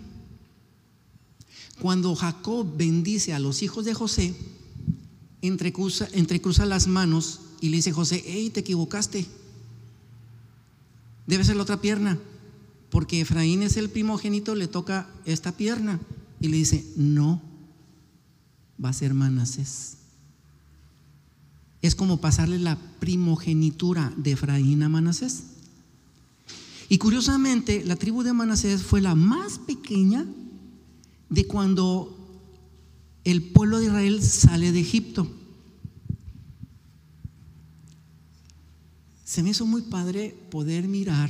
Cuando 1.80 2.14
Jacob 2.14 2.66
bendice 2.76 3.34
a 3.34 3.38
los 3.38 3.62
hijos 3.62 3.84
de 3.84 3.94
José, 3.94 4.34
entrecruza, 5.42 6.66
las 6.66 6.86
manos 6.86 7.40
y 7.60 7.68
le 7.68 7.76
dice 7.76 7.92
José, 7.92 8.22
hey, 8.26 8.50
te 8.50 8.60
equivocaste 8.60 9.26
debe 11.26 11.44
ser 11.44 11.56
la 11.56 11.62
otra 11.62 11.80
pierna, 11.80 12.18
porque 12.90 13.20
Efraín 13.20 13.62
es 13.62 13.76
el 13.76 13.90
primogénito, 13.90 14.54
le 14.54 14.68
toca 14.68 15.08
esta 15.24 15.52
pierna. 15.52 16.00
Y 16.38 16.48
le 16.48 16.58
dice, 16.58 16.84
no, 16.96 17.42
va 18.82 18.90
a 18.90 18.94
ser 18.94 19.14
Manasés. 19.14 19.96
Es 21.82 21.94
como 21.94 22.20
pasarle 22.20 22.58
la 22.58 22.78
primogenitura 23.00 24.12
de 24.16 24.32
Efraín 24.32 24.82
a 24.82 24.88
Manasés. 24.88 25.44
Y 26.88 26.98
curiosamente, 26.98 27.84
la 27.84 27.96
tribu 27.96 28.22
de 28.22 28.32
Manasés 28.32 28.82
fue 28.82 29.00
la 29.00 29.14
más 29.14 29.58
pequeña 29.58 30.24
de 31.28 31.46
cuando 31.46 32.16
el 33.24 33.42
pueblo 33.42 33.78
de 33.78 33.86
Israel 33.86 34.22
sale 34.22 34.72
de 34.72 34.80
Egipto. 34.80 35.28
se 39.26 39.42
me 39.42 39.50
hizo 39.50 39.66
muy 39.66 39.82
padre 39.82 40.34
poder 40.50 40.86
mirar 40.86 41.28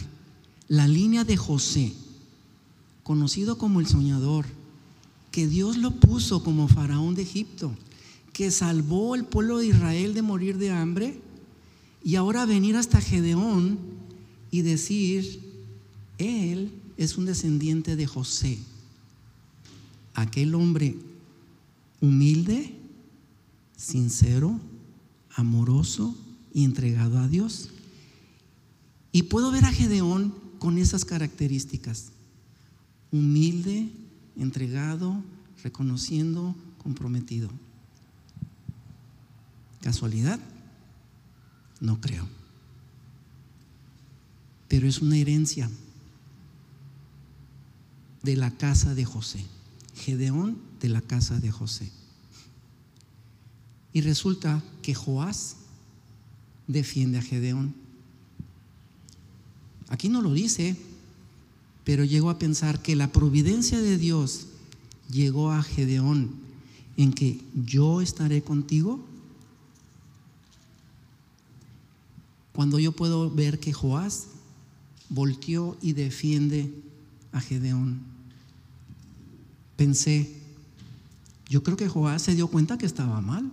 la 0.69 0.87
línea 0.87 1.25
de 1.25 1.39
José, 1.39 1.95
conocido 3.03 3.57
como 3.57 3.81
el 3.81 3.87
soñador, 3.87 4.45
que 5.31 5.49
Dios 5.49 5.79
lo 5.79 5.93
puso 5.93 6.45
como 6.45 6.69
faraón 6.69 7.15
de 7.15 7.23
Egipto, 7.23 7.75
que 8.35 8.51
salvó 8.51 9.15
al 9.15 9.25
pueblo 9.25 9.59
de 9.59 9.69
Israel 9.69 10.13
de 10.13 10.21
morir 10.21 10.59
de 10.59 10.71
hambre, 10.71 11.23
y 12.05 12.17
ahora 12.17 12.45
venir 12.45 12.77
hasta 12.77 13.01
Gedeón 13.01 13.79
y 14.51 14.61
decir, 14.61 15.46
él 16.19 16.73
es 16.97 17.19
un 17.19 17.27
descendiente 17.27 17.97
de 17.97 18.07
José, 18.07 18.59
aquel 20.15 20.55
hombre 20.55 20.97
humilde, 22.01 22.75
sincero, 23.77 24.59
amoroso 25.35 26.17
y 26.55 26.65
entregado 26.65 27.19
a 27.19 27.29
Dios. 27.29 27.71
Y 29.13 29.25
puedo 29.25 29.51
ver 29.51 29.65
a 29.65 29.73
Gedeón 29.73 30.35
con 30.59 30.79
esas 30.79 31.05
características. 31.05 32.13
Humilde, 33.13 33.89
entregado, 34.37 35.23
reconociendo, 35.63 36.55
comprometido. 36.83 37.51
¿Casualidad? 39.83 40.41
No 41.81 42.01
creo. 42.01 42.27
Pero 44.69 44.89
es 44.89 45.01
una 45.01 45.17
herencia 45.17 45.71
de 48.27 48.37
la 48.37 48.51
casa 48.51 48.95
de 48.95 49.05
José. 49.05 49.47
Gedeón 49.95 50.59
de 50.81 50.89
la 50.91 51.01
casa 51.01 51.39
de 51.39 51.51
José. 51.51 51.91
Y 53.93 54.03
resulta 54.03 54.63
que 54.83 54.95
Joás 54.95 55.57
defiende 56.67 57.19
a 57.19 57.23
Gedeón. 57.23 57.75
Aquí 59.89 60.09
no 60.09 60.21
lo 60.21 60.35
dice, 60.35 60.77
pero 61.85 62.05
llegó 62.05 62.29
a 62.29 62.39
pensar 62.39 62.83
que 62.83 62.97
la 62.97 63.13
providencia 63.13 63.81
de 63.81 63.97
Dios 63.97 64.49
llegó 65.11 65.53
a 65.53 65.63
Gedeón 65.63 66.33
en 66.97 67.13
que 67.13 67.41
yo 67.55 68.01
estaré 68.01 68.43
contigo. 68.43 69.03
Cuando 72.53 72.79
yo 72.81 72.91
puedo 72.93 73.31
ver 73.31 73.61
que 73.61 73.73
Joás 73.73 74.27
volteó 75.09 75.79
y 75.81 75.93
defiende 75.93 76.75
a 77.33 77.41
Gedeón, 77.41 78.16
pensé, 79.77 80.33
yo 81.49 81.63
creo 81.63 81.77
que 81.77 81.89
Joás 81.89 82.23
se 82.23 82.35
dio 82.35 82.49
cuenta 82.49 82.79
que 82.79 82.87
estaba 82.87 83.21
mal. 83.21 83.51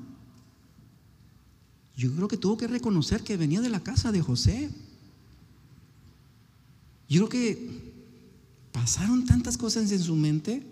Yo 1.96 2.12
creo 2.16 2.28
que 2.28 2.38
tuvo 2.38 2.58
que 2.58 2.68
reconocer 2.68 3.24
que 3.24 3.38
venía 3.38 3.62
de 3.62 3.70
la 3.70 3.84
casa 3.84 4.12
de 4.12 4.22
José. 4.22 4.70
Yo 7.08 7.28
creo 7.28 7.30
que 7.30 7.94
pasaron 8.72 9.26
tantas 9.26 9.58
cosas 9.58 9.92
en 9.92 10.00
su 10.00 10.16
mente. 10.16 10.66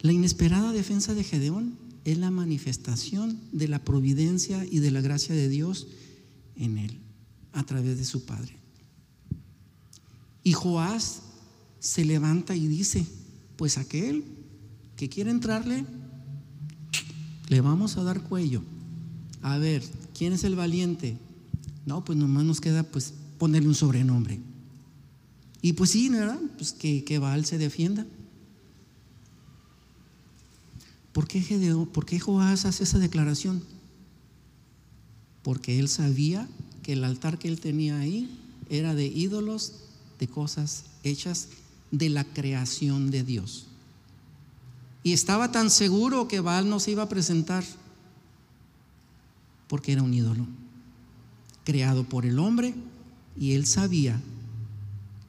La 0.00 0.12
inesperada 0.12 0.72
defensa 0.72 1.14
de 1.14 1.22
Gedeón 1.22 1.76
es 2.04 2.18
la 2.18 2.30
manifestación 2.30 3.38
de 3.52 3.68
la 3.68 3.84
providencia 3.84 4.64
y 4.64 4.80
de 4.80 4.90
la 4.90 5.00
gracia 5.00 5.34
de 5.34 5.48
Dios 5.48 5.86
en 6.56 6.78
él, 6.78 6.98
a 7.52 7.64
través 7.64 7.98
de 7.98 8.04
su 8.04 8.24
padre. 8.24 8.56
Y 10.42 10.52
Joás 10.54 11.22
se 11.80 12.04
levanta 12.04 12.56
y 12.56 12.66
dice, 12.66 13.06
pues 13.56 13.78
aquel 13.78 14.24
que 14.96 15.08
quiere 15.08 15.30
entrarle, 15.30 15.84
le 17.48 17.60
vamos 17.60 17.96
a 17.96 18.02
dar 18.02 18.22
cuello. 18.22 18.62
A 19.42 19.58
ver, 19.58 19.82
¿quién 20.16 20.32
es 20.32 20.44
el 20.44 20.56
valiente? 20.56 21.16
No, 21.86 22.04
pues 22.04 22.18
nomás 22.18 22.44
nos 22.44 22.60
queda 22.60 22.82
pues 22.82 23.14
ponerle 23.38 23.68
un 23.68 23.74
sobrenombre. 23.74 24.40
Y 25.62 25.72
pues 25.72 25.90
sí, 25.90 26.08
¿verdad? 26.08 26.38
Pues 26.56 26.72
que, 26.72 27.04
que 27.04 27.18
Baal 27.18 27.44
se 27.44 27.58
defienda. 27.58 28.06
¿Por 31.12 31.26
qué, 31.26 31.40
¿Por 31.92 32.06
qué 32.06 32.20
Joás 32.20 32.64
hace 32.64 32.84
esa 32.84 32.98
declaración? 32.98 33.62
Porque 35.42 35.78
él 35.78 35.88
sabía 35.88 36.48
que 36.82 36.92
el 36.92 37.04
altar 37.04 37.38
que 37.38 37.48
él 37.48 37.60
tenía 37.60 37.98
ahí 37.98 38.28
era 38.68 38.94
de 38.94 39.06
ídolos, 39.06 39.74
de 40.18 40.28
cosas 40.28 40.84
hechas 41.02 41.48
de 41.90 42.08
la 42.08 42.24
creación 42.24 43.10
de 43.10 43.22
Dios. 43.22 43.66
Y 45.02 45.12
estaba 45.12 45.52
tan 45.52 45.70
seguro 45.70 46.28
que 46.28 46.40
Baal 46.40 46.68
no 46.68 46.80
se 46.80 46.90
iba 46.90 47.04
a 47.04 47.08
presentar 47.08 47.64
porque 49.68 49.92
era 49.92 50.02
un 50.02 50.12
ídolo 50.12 50.46
creado 51.64 52.04
por 52.04 52.24
el 52.24 52.38
hombre 52.38 52.74
y 53.38 53.52
él 53.52 53.66
sabía 53.66 54.20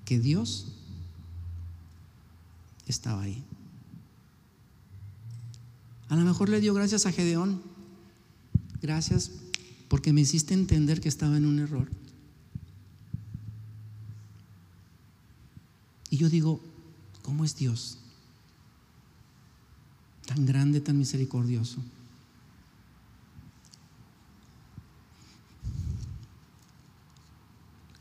que 0.05 0.19
Dios 0.19 0.67
estaba 2.87 3.21
ahí. 3.21 3.43
A 6.09 6.15
lo 6.15 6.25
mejor 6.25 6.49
le 6.49 6.59
dio 6.59 6.73
gracias 6.73 7.05
a 7.05 7.11
Gedeón. 7.11 7.61
Gracias 8.81 9.31
porque 9.87 10.13
me 10.13 10.21
hiciste 10.21 10.53
entender 10.53 11.01
que 11.01 11.09
estaba 11.09 11.37
en 11.37 11.45
un 11.45 11.59
error. 11.59 11.87
Y 16.09 16.17
yo 16.17 16.29
digo, 16.29 16.59
¿cómo 17.21 17.45
es 17.45 17.55
Dios? 17.55 17.97
Tan 20.25 20.45
grande, 20.45 20.81
tan 20.81 20.97
misericordioso. 20.97 21.77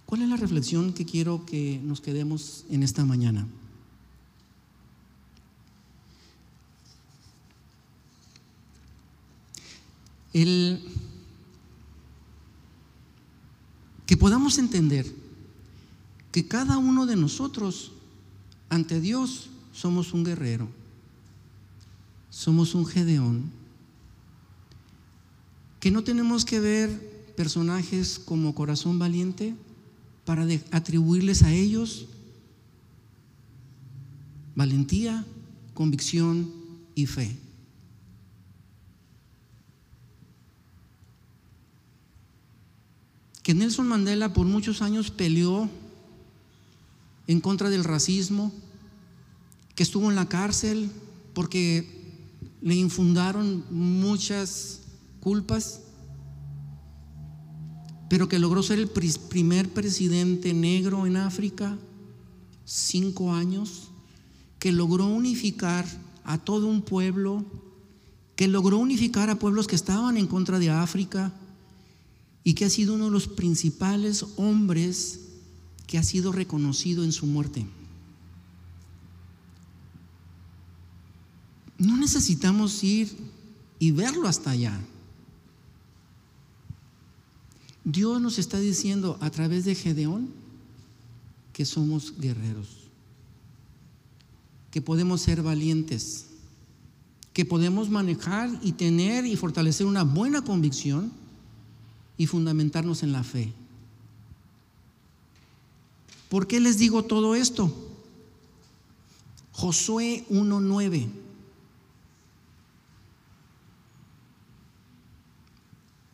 ¿Cuál 0.07 0.23
es 0.23 0.29
la 0.31 0.37
reflexión 0.37 0.95
que 0.95 1.05
quiero 1.05 1.45
que 1.45 1.81
nos 1.85 2.01
quedemos 2.01 2.65
en 2.71 2.83
esta 2.83 3.05
mañana? 3.05 3.47
El 10.33 10.83
que 14.07 14.17
podamos 14.17 14.57
entender 14.57 15.05
que 16.33 16.49
cada 16.49 16.79
uno 16.79 17.05
de 17.05 17.17
nosotros 17.17 17.93
ante 18.69 19.01
Dios 19.01 19.51
somos 19.73 20.13
un 20.13 20.25
guerrero, 20.25 20.69
somos 22.31 22.75
un 22.75 22.87
Gedeón, 22.87 23.51
que 25.81 25.91
no 25.91 26.03
tenemos 26.05 26.45
que 26.45 26.61
ver 26.61 27.33
personajes 27.37 28.19
como 28.19 28.55
corazón 28.55 28.99
valiente 28.99 29.55
para 30.25 30.47
atribuirles 30.73 31.43
a 31.43 31.53
ellos 31.53 32.07
valentía, 34.59 35.25
convicción 35.73 36.53
y 36.97 37.07
fe. 37.07 37.39
Que 43.45 43.55
Nelson 43.55 43.87
Mandela 43.87 44.33
por 44.33 44.47
muchos 44.47 44.83
años 44.83 45.13
peleó 45.13 45.71
en 47.29 47.41
contra 47.41 47.71
del 47.71 47.85
racismo, 47.85 48.51
que 49.77 49.85
estuvo 49.85 50.11
en 50.11 50.17
la 50.17 50.29
cárcel 50.29 50.91
porque 51.35 51.87
le 52.61 52.75
infundaron 52.75 53.65
muchas 53.71 54.81
culpas, 55.21 55.83
pero 58.09 58.29
que 58.29 58.39
logró 58.39 58.63
ser 58.63 58.79
el 58.79 58.89
primer 58.89 59.69
presidente 59.69 60.55
negro 60.55 61.07
en 61.07 61.17
África, 61.17 61.79
cinco 62.65 63.33
años, 63.33 63.91
que 64.59 64.73
logró 64.73 65.07
unificar 65.07 65.87
a 66.25 66.39
todo 66.39 66.67
un 66.67 66.81
pueblo, 66.81 67.45
que 68.37 68.49
logró 68.49 68.79
unificar 68.79 69.29
a 69.29 69.39
pueblos 69.39 69.67
que 69.67 69.77
estaban 69.77 70.17
en 70.17 70.27
contra 70.27 70.59
de 70.59 70.71
África 70.71 71.33
y 72.43 72.55
que 72.55 72.65
ha 72.65 72.71
sido 72.71 72.95
uno 72.95 73.05
de 73.05 73.11
los 73.11 73.29
principales 73.29 74.25
hombres 74.37 75.28
que 75.89 75.99
ha 75.99 76.03
sido 76.05 76.31
reconocido 76.31 77.03
en 77.03 77.11
su 77.13 77.27
muerte. 77.27 77.67
No 81.79 81.97
necesitamos 81.97 82.85
ir 82.85 83.17
y 83.79 83.91
verlo 83.91 84.29
hasta 84.29 84.51
allá. 84.51 84.79
Dios 87.85 88.21
nos 88.21 88.39
está 88.39 88.61
diciendo 88.61 89.17
a 89.21 89.31
través 89.31 89.65
de 89.65 89.75
Gedeón 89.75 90.29
que 91.55 91.65
somos 91.65 92.13
guerreros, 92.21 92.69
que 94.71 94.83
podemos 94.83 95.23
ser 95.23 95.43
valientes, 95.43 96.27
que 97.33 97.47
podemos 97.47 97.89
manejar 97.89 98.51
y 98.63 98.73
tener 98.73 99.25
y 99.25 99.37
fortalecer 99.37 99.87
una 99.87 100.05
buena 100.05 100.43
convicción 100.43 101.11
y 102.19 102.27
fundamentarnos 102.27 103.03
en 103.03 103.13
la 103.13 103.25
fe. 103.25 103.55
¿Por 106.29 106.47
qué 106.47 106.61
les 106.61 106.79
digo 106.79 107.05
todo 107.05 107.35
esto? 107.35 107.73
Josué 109.53 110.25
1.9. 110.31 111.09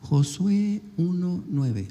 Josué 0.01 0.81
1.9. 0.97 1.87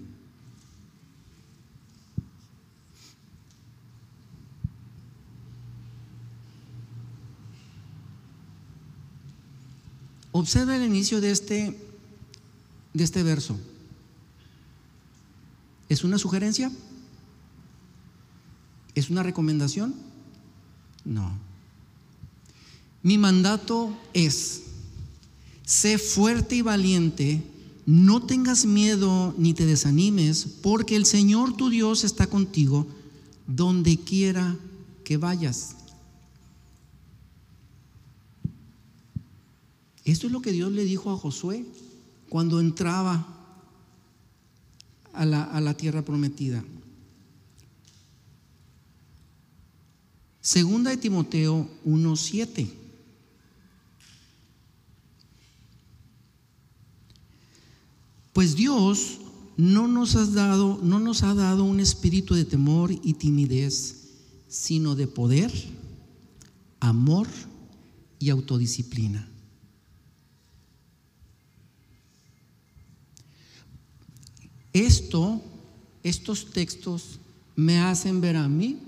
Observa 10.37 10.75
el 10.75 10.83
inicio 10.83 11.20
de 11.20 11.31
este, 11.31 11.79
de 12.93 13.05
este 13.05 13.22
verso. 13.22 13.57
¿Es 15.89 16.03
una 16.03 16.18
sugerencia? 16.18 16.72
¿Es 18.95 19.11
una 19.11 19.23
recomendación? 19.23 19.95
No. 21.05 21.33
Mi 23.03 23.19
mandato 23.19 23.97
es, 24.15 24.63
sé 25.65 25.99
fuerte 25.99 26.57
y 26.57 26.63
valiente, 26.63 27.43
no 27.87 28.23
tengas 28.23 28.65
miedo 28.65 29.35
ni 29.37 29.53
te 29.53 29.67
desanimes, 29.67 30.47
porque 30.63 30.97
el 30.97 31.05
Señor 31.05 31.57
tu 31.57 31.69
Dios 31.69 32.05
está 32.05 32.27
contigo 32.27 32.87
donde 33.47 33.99
quiera 33.99 34.57
que 35.05 35.19
vayas. 35.19 35.77
Esto 40.05 40.27
es 40.27 40.33
lo 40.33 40.41
que 40.41 40.53
Dios 40.53 40.73
le 40.73 40.85
dijo 40.85 41.11
a 41.11 41.17
Josué 41.17 41.65
cuando 42.29 42.61
entraba 42.61 43.27
a 45.13 45.25
la, 45.25 45.45
a 45.45 45.61
la 45.61 45.75
tierra 45.75 46.03
prometida. 46.03 46.65
Segunda 50.45 50.91
de 50.91 50.99
Timoteo 50.99 51.67
1:7. 51.87 52.71
Pues 58.35 58.55
Dios 58.55 59.21
no 59.57 59.89
nos 59.89 60.17
ha 60.17 60.27
dado, 60.27 60.79
no 60.83 61.01
nos 61.01 61.23
ha 61.23 61.33
dado 61.33 61.65
un 61.65 61.81
espíritu 61.81 62.35
de 62.35 62.45
temor 62.45 62.93
y 62.93 63.15
timidez, 63.15 64.11
sino 64.47 64.95
de 64.95 65.07
poder, 65.07 65.51
amor 66.79 67.27
y 68.19 68.29
autodisciplina. 68.29 69.27
Esto, 74.75 75.41
estos 76.03 76.51
textos 76.51 77.19
me 77.57 77.79
hacen 77.79 78.21
ver 78.21 78.37
a 78.37 78.47
mí 78.47 78.79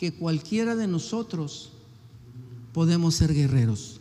que 0.00 0.14
cualquiera 0.14 0.76
de 0.76 0.86
nosotros 0.86 1.72
podemos 2.72 3.16
ser 3.16 3.34
guerreros. 3.34 4.00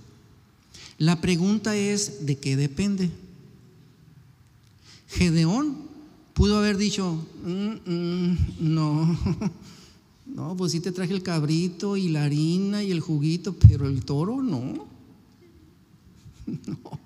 La 0.98 1.20
pregunta 1.20 1.76
es, 1.76 2.26
¿de 2.26 2.38
qué 2.38 2.56
depende? 2.56 3.12
Gedeón 5.10 5.76
pudo 6.34 6.58
haber 6.58 6.78
dicho, 6.78 7.22
mm, 7.44 7.92
mm, 7.92 8.38
no, 8.62 9.20
no, 10.26 10.56
pues 10.56 10.72
sí 10.72 10.80
te 10.80 10.94
traje 10.94 11.12
el 11.12 11.22
cabrito 11.22 11.98
y 11.98 12.08
la 12.08 12.24
harina 12.24 12.82
y 12.82 12.92
el 12.92 13.02
juguito, 13.02 13.54
pero 13.68 13.86
el 13.86 14.06
toro 14.06 14.42
no. 14.42 14.88
No. 16.66 16.98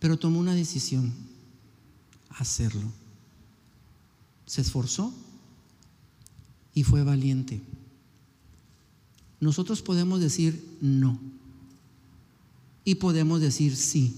Pero 0.00 0.18
tomó 0.18 0.40
una 0.40 0.54
decisión, 0.54 1.12
hacerlo. 2.30 2.90
Se 4.46 4.62
esforzó 4.62 5.12
y 6.74 6.82
fue 6.82 7.04
valiente. 7.04 7.62
Nosotros 9.40 9.82
podemos 9.82 10.20
decir 10.20 10.62
no 10.80 11.18
y 12.84 12.96
podemos 12.96 13.40
decir 13.40 13.76
sí. 13.76 14.16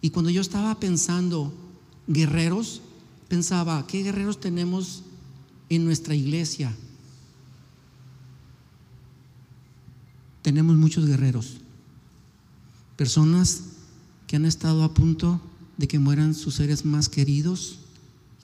Y 0.00 0.10
cuando 0.10 0.30
yo 0.30 0.40
estaba 0.40 0.78
pensando 0.78 1.52
guerreros, 2.06 2.82
pensaba, 3.28 3.86
¿qué 3.86 4.02
guerreros 4.02 4.40
tenemos 4.40 5.02
en 5.70 5.84
nuestra 5.84 6.14
iglesia? 6.14 6.74
Tenemos 10.42 10.76
muchos 10.76 11.06
guerreros, 11.06 11.56
personas 12.96 13.62
que 14.26 14.36
han 14.36 14.44
estado 14.44 14.84
a 14.84 14.92
punto 14.92 15.40
de 15.78 15.88
que 15.88 15.98
mueran 15.98 16.34
sus 16.34 16.56
seres 16.56 16.84
más 16.84 17.08
queridos, 17.08 17.78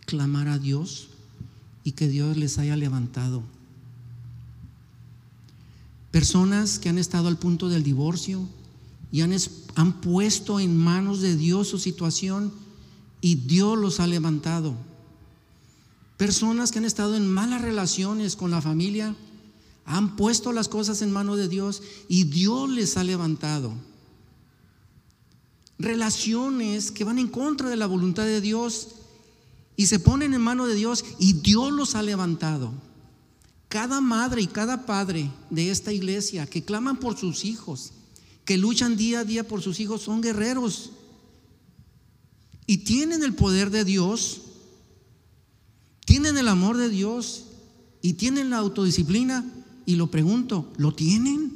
clamar 0.07 0.49
a 0.49 0.59
Dios 0.59 1.10
y 1.85 1.93
que 1.93 2.09
Dios 2.09 2.37
les 2.37 2.59
haya 2.59 2.77
levantado. 2.77 3.43
Personas 6.11 6.79
que 6.79 6.89
han 6.89 6.99
estado 6.99 7.29
al 7.29 7.39
punto 7.39 7.69
del 7.69 7.83
divorcio 7.83 8.47
y 9.13 9.21
han, 9.21 9.35
han 9.77 10.01
puesto 10.01 10.61
en 10.61 10.77
manos 10.77 11.21
de 11.21 11.37
Dios 11.37 11.69
su 11.69 11.79
situación 11.79 12.53
y 13.21 13.37
Dios 13.37 13.79
los 13.79 14.01
ha 14.01 14.07
levantado. 14.07 14.75
Personas 16.17 16.71
que 16.71 16.79
han 16.79 16.85
estado 16.85 17.17
en 17.17 17.27
malas 17.27 17.63
relaciones 17.63 18.37
con 18.37 18.51
la 18.51 18.61
familia, 18.61 19.15
han 19.87 20.17
puesto 20.17 20.53
las 20.53 20.69
cosas 20.69 21.03
en 21.03 21.13
manos 21.13 21.37
de 21.37 21.49
Dios 21.49 21.83
y 22.09 22.25
Dios 22.25 22.69
les 22.71 22.97
ha 22.97 23.05
levantado. 23.05 23.73
Relaciones 25.79 26.91
que 26.91 27.05
van 27.05 27.19
en 27.19 27.29
contra 27.29 27.69
de 27.69 27.77
la 27.77 27.87
voluntad 27.87 28.25
de 28.25 28.41
Dios 28.41 28.89
y 29.81 29.87
se 29.87 29.99
ponen 29.99 30.35
en 30.35 30.43
manos 30.43 30.69
de 30.69 30.75
Dios 30.75 31.07
y 31.19 31.33
Dios 31.33 31.73
los 31.73 31.95
ha 31.95 32.03
levantado. 32.03 32.71
Cada 33.71 34.03
madre 34.03 34.43
y 34.43 34.47
cada 34.47 34.85
padre 34.85 35.31
de 35.49 35.71
esta 35.71 35.91
iglesia 35.91 36.47
que 36.47 36.63
claman 36.63 36.99
por 36.99 37.17
sus 37.17 37.47
hijos, 37.47 37.93
que 38.45 38.59
luchan 38.59 38.99
día 38.99 39.21
a 39.21 39.25
día 39.25 39.49
por 39.49 39.63
sus 39.63 39.81
hijos, 39.81 40.03
son 40.03 40.21
guerreros. 40.21 40.91
Y 42.67 42.85
tienen 42.85 43.23
el 43.23 43.35
poder 43.35 43.71
de 43.71 43.87
Dios, 43.87 44.43
tienen 46.05 46.37
el 46.37 46.49
amor 46.49 46.77
de 46.77 46.91
Dios 46.91 47.45
y 48.03 48.13
tienen 48.13 48.51
la 48.51 48.59
autodisciplina. 48.59 49.51
Y 49.87 49.97
lo 49.97 50.11
pregunto, 50.11 50.71
¿lo 50.77 50.93
tienen? 50.93 51.50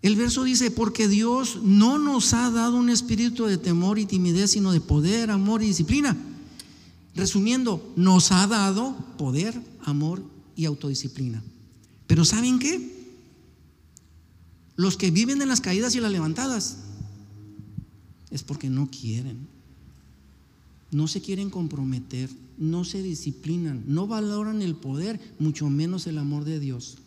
El 0.00 0.14
verso 0.14 0.44
dice, 0.44 0.70
porque 0.70 1.08
Dios 1.08 1.60
no 1.62 1.98
nos 1.98 2.32
ha 2.32 2.50
dado 2.50 2.76
un 2.76 2.88
espíritu 2.88 3.46
de 3.46 3.58
temor 3.58 3.98
y 3.98 4.06
timidez, 4.06 4.52
sino 4.52 4.70
de 4.72 4.80
poder, 4.80 5.30
amor 5.30 5.62
y 5.62 5.66
disciplina. 5.66 6.16
Resumiendo, 7.16 7.92
nos 7.96 8.30
ha 8.30 8.46
dado 8.46 8.96
poder, 9.16 9.60
amor 9.82 10.22
y 10.54 10.66
autodisciplina. 10.66 11.42
Pero 12.06 12.24
¿saben 12.24 12.60
qué? 12.60 12.96
Los 14.76 14.96
que 14.96 15.10
viven 15.10 15.42
en 15.42 15.48
las 15.48 15.60
caídas 15.60 15.96
y 15.96 16.00
las 16.00 16.12
levantadas 16.12 16.78
es 18.30 18.44
porque 18.44 18.70
no 18.70 18.88
quieren. 18.88 19.48
No 20.92 21.08
se 21.08 21.20
quieren 21.20 21.50
comprometer, 21.50 22.30
no 22.56 22.84
se 22.84 23.02
disciplinan, 23.02 23.82
no 23.88 24.06
valoran 24.06 24.62
el 24.62 24.76
poder, 24.76 25.20
mucho 25.40 25.68
menos 25.68 26.06
el 26.06 26.18
amor 26.18 26.44
de 26.44 26.60
Dios. 26.60 26.98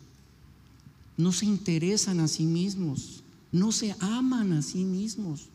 No 1.16 1.32
se 1.32 1.46
interesan 1.46 2.20
a 2.20 2.28
sí 2.28 2.44
mismos, 2.44 3.22
no 3.50 3.72
se 3.72 3.94
aman 4.00 4.52
a 4.52 4.62
sí 4.62 4.84
mismos. 4.84 5.48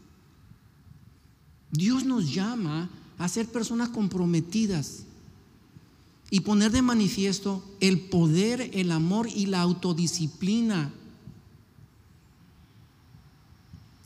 Dios 1.72 2.06
nos 2.06 2.34
llama 2.34 2.90
a 3.18 3.28
ser 3.28 3.48
personas 3.48 3.90
comprometidas 3.90 5.04
y 6.30 6.42
poner 6.42 6.72
de 6.72 6.82
manifiesto 6.82 7.64
el 7.80 8.00
poder, 8.02 8.72
el 8.74 8.92
amor 8.92 9.28
y 9.34 9.46
la 9.46 9.62
autodisciplina. 9.62 10.94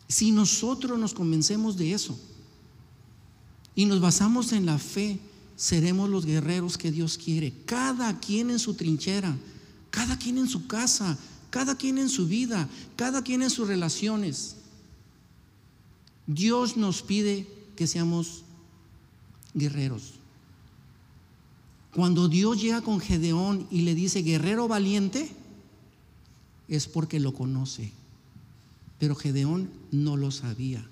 Si 0.08 0.32
nosotros 0.32 0.99
nos 0.99 1.14
convencemos 1.14 1.78
de 1.78 1.93
eso 1.93 2.20
y 3.76 3.86
nos 3.86 4.02
basamos 4.02 4.52
en 4.52 4.66
la 4.66 4.78
fe, 4.78 5.20
seremos 5.56 6.10
los 6.10 6.26
guerreros 6.26 6.78
que 6.78 6.91
Dios 6.91 7.18
quiere. 7.18 7.54
Cada 7.66 8.20
quien 8.20 8.49
en 8.49 8.60
su 8.60 8.74
trinchera, 8.74 9.36
cada 9.89 10.18
quien 10.18 10.38
en 10.38 10.49
su 10.49 10.68
casa, 10.68 11.18
cada 11.52 11.76
quien 11.76 11.99
en 11.99 12.10
su 12.10 12.28
vida, 12.28 12.68
cada 12.95 13.22
quien 13.22 13.43
en 13.43 13.52
sus 13.52 13.68
relaciones. 13.68 14.56
Dios 16.26 16.78
nos 16.78 17.04
pide 17.04 17.45
que 17.76 17.86
seamos 17.86 18.43
guerreros. 19.54 20.14
Cuando 21.93 22.30
Dios 22.30 22.62
llega 22.62 22.82
con 22.82 23.02
Gedeón 23.02 23.68
y 23.70 23.82
le 23.82 23.93
dice 23.93 24.22
guerrero 24.22 24.70
valiente, 24.70 25.30
es 26.70 26.88
porque 26.88 27.20
lo 27.20 27.34
conoce. 27.34 27.91
Pero 28.97 29.14
Gedeón 29.14 29.70
no 29.91 30.16
lo 30.16 30.32
sabía, 30.32 30.88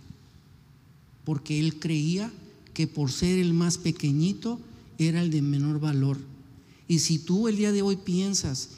porque 1.23 1.59
él 1.59 1.79
creía 1.79 2.31
que 2.73 2.85
por 2.85 3.11
ser 3.11 3.39
el 3.39 3.53
más 3.53 3.77
pequeñito 3.77 4.59
era 4.97 5.21
el 5.21 5.31
de 5.31 5.41
menor 5.41 5.79
valor. 5.79 6.17
Y 6.89 6.99
si 6.99 7.17
tú 7.17 7.47
el 7.47 7.55
día 7.55 7.71
de 7.71 7.81
hoy 7.81 7.95
piensas 7.95 8.71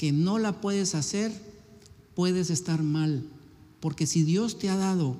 que 0.00 0.12
no 0.12 0.38
la 0.38 0.62
puedes 0.62 0.94
hacer, 0.94 1.30
puedes 2.14 2.48
estar 2.48 2.82
mal, 2.82 3.22
porque 3.80 4.06
si 4.06 4.22
Dios 4.22 4.58
te 4.58 4.70
ha 4.70 4.74
dado 4.74 5.18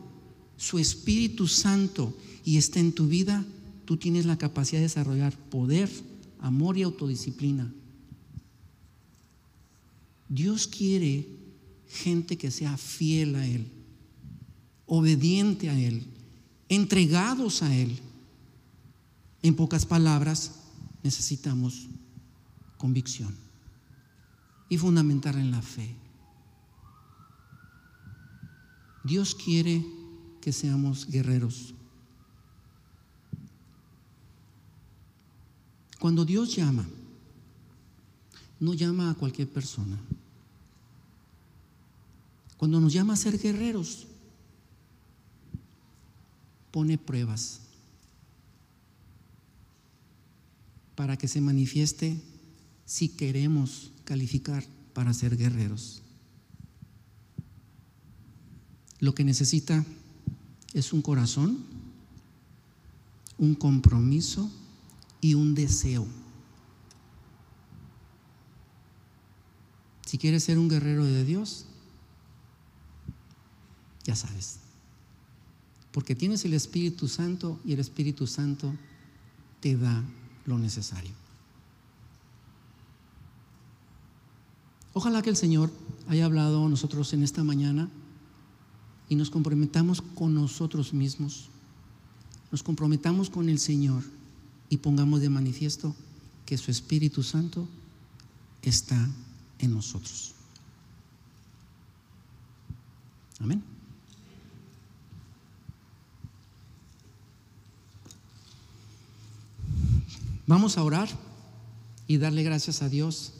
su 0.57 0.79
Espíritu 0.79 1.49
Santo 1.49 2.17
y 2.47 2.57
está 2.57 2.81
en 2.81 2.95
tu 2.95 3.07
vida, 3.07 3.45
tú 3.85 3.99
tienes 3.99 4.25
la 4.25 4.39
capacidad 4.39 4.79
de 4.79 4.85
desarrollar 4.85 5.37
poder, 5.37 5.91
amor 6.39 6.79
y 6.79 6.83
autodisciplina. 6.83 7.71
Dios 10.31 10.67
quiere 10.67 11.29
gente 11.87 12.39
que 12.39 12.51
sea 12.51 12.79
fiel 12.79 13.35
a 13.35 13.47
Él, 13.47 13.67
obediente 14.87 15.69
a 15.69 15.79
Él, 15.79 16.05
entregados 16.71 17.63
a 17.63 17.77
Él. 17.77 17.99
En 19.43 19.55
pocas 19.57 19.85
palabras, 19.85 20.53
necesitamos 21.03 21.87
convicción 22.79 23.50
y 24.71 24.79
fundamentar 24.79 25.37
en 25.37 25.51
la 25.51 25.61
fe. 25.61 25.95
Dios 29.05 29.35
quiere 29.35 29.85
que 30.41 30.53
seamos 30.53 31.07
guerreros. 31.07 31.75
Cuando 35.99 36.25
Dios 36.25 36.55
llama, 36.55 36.87
no 38.61 38.73
llama 38.73 39.11
a 39.11 39.15
cualquier 39.15 39.49
persona. 39.49 39.99
Cuando 42.57 42.81
nos 42.81 42.93
llama 42.93 43.15
a 43.15 43.17
ser 43.17 43.39
guerreros, 43.39 44.07
pone 46.71 46.97
pruebas 46.97 47.61
para 50.95 51.17
que 51.17 51.27
se 51.27 51.41
manifieste 51.41 52.21
si 52.85 53.09
queremos 53.09 53.91
calificar 54.11 54.65
para 54.93 55.15
ser 55.15 55.37
guerreros. 55.37 56.03
Lo 58.99 59.15
que 59.15 59.23
necesita 59.23 59.85
es 60.75 60.93
un 60.93 61.01
corazón, 61.01 61.59
un 63.39 63.55
compromiso 63.55 64.51
y 65.21 65.35
un 65.35 65.55
deseo. 65.55 66.09
Si 70.07 70.19
quieres 70.19 70.43
ser 70.43 70.59
un 70.59 70.69
guerrero 70.69 71.05
de 71.05 71.25
Dios, 71.25 71.67
ya 74.03 74.17
sabes. 74.17 74.59
Porque 75.93 76.17
tienes 76.17 76.45
el 76.45 76.55
Espíritu 76.55 77.07
Santo 77.07 77.61
y 77.65 77.75
el 77.75 77.79
Espíritu 77.79 78.27
Santo 78.27 78.75
te 79.61 79.77
da 79.77 80.03
lo 80.47 80.59
necesario. 80.59 81.13
Ojalá 84.93 85.23
que 85.23 85.31
el 85.31 85.37
Señor 85.37 85.71
haya 86.09 86.25
hablado 86.25 86.67
a 86.67 86.69
nosotros 86.69 87.13
en 87.13 87.23
esta 87.23 87.45
mañana 87.45 87.89
y 89.09 89.15
nos 89.15 89.31
comprometamos 89.31 90.03
con 90.03 90.35
nosotros 90.35 90.93
mismos, 90.93 91.49
nos 92.51 92.63
comprometamos 92.63 93.31
con 93.31 93.49
el 93.49 93.59
Señor 93.59 94.03
y 94.69 94.79
pongamos 94.79 95.21
de 95.21 95.29
manifiesto 95.29 95.95
que 96.47 96.59
su 96.59 96.71
Espíritu 96.71 97.23
Santo 97.23 97.69
está 98.63 99.09
en 99.59 99.75
nosotros. 99.75 100.35
Amén. 103.39 103.63
Vamos 110.47 110.77
a 110.77 110.83
orar 110.83 111.09
y 112.09 112.19
darle 112.19 112.43
gracias 112.43 112.83
a 112.83 112.89
Dios 112.89 113.35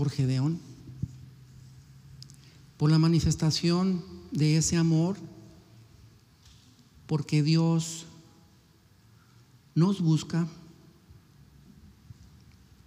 por 0.00 0.08
Gedeón, 0.08 0.58
por 2.78 2.90
la 2.90 2.98
manifestación 2.98 4.02
de 4.30 4.56
ese 4.56 4.78
amor, 4.78 5.18
porque 7.06 7.42
Dios 7.42 8.06
nos 9.74 10.00
busca, 10.00 10.48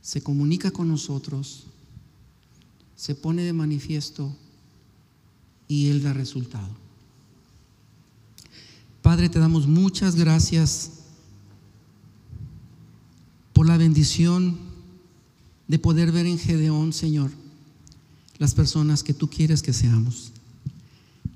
se 0.01 0.23
comunica 0.23 0.71
con 0.71 0.87
nosotros, 0.87 1.67
se 2.95 3.13
pone 3.13 3.43
de 3.43 3.53
manifiesto 3.53 4.35
y 5.67 5.91
Él 5.91 6.01
da 6.01 6.13
resultado. 6.13 6.75
Padre, 9.03 9.29
te 9.29 9.37
damos 9.37 9.67
muchas 9.67 10.15
gracias 10.15 11.03
por 13.53 13.67
la 13.67 13.77
bendición 13.77 14.62
de 15.67 15.79
poder 15.79 16.11
ver 16.11 16.25
en 16.25 16.37
Gedeón, 16.37 16.93
Señor, 16.93 17.31
las 18.37 18.53
personas 18.53 19.03
que 19.03 19.13
tú 19.13 19.29
quieres 19.29 19.61
que 19.61 19.73
seamos. 19.73 20.31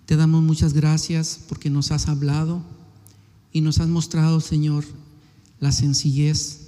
Te 0.05 0.15
damos 0.15 0.43
muchas 0.43 0.73
gracias 0.73 1.39
porque 1.47 1.69
nos 1.69 1.91
has 1.91 2.07
hablado 2.07 2.61
y 3.51 3.61
nos 3.61 3.79
has 3.79 3.87
mostrado, 3.87 4.39
Señor, 4.39 4.85
la 5.59 5.71
sencillez 5.71 6.67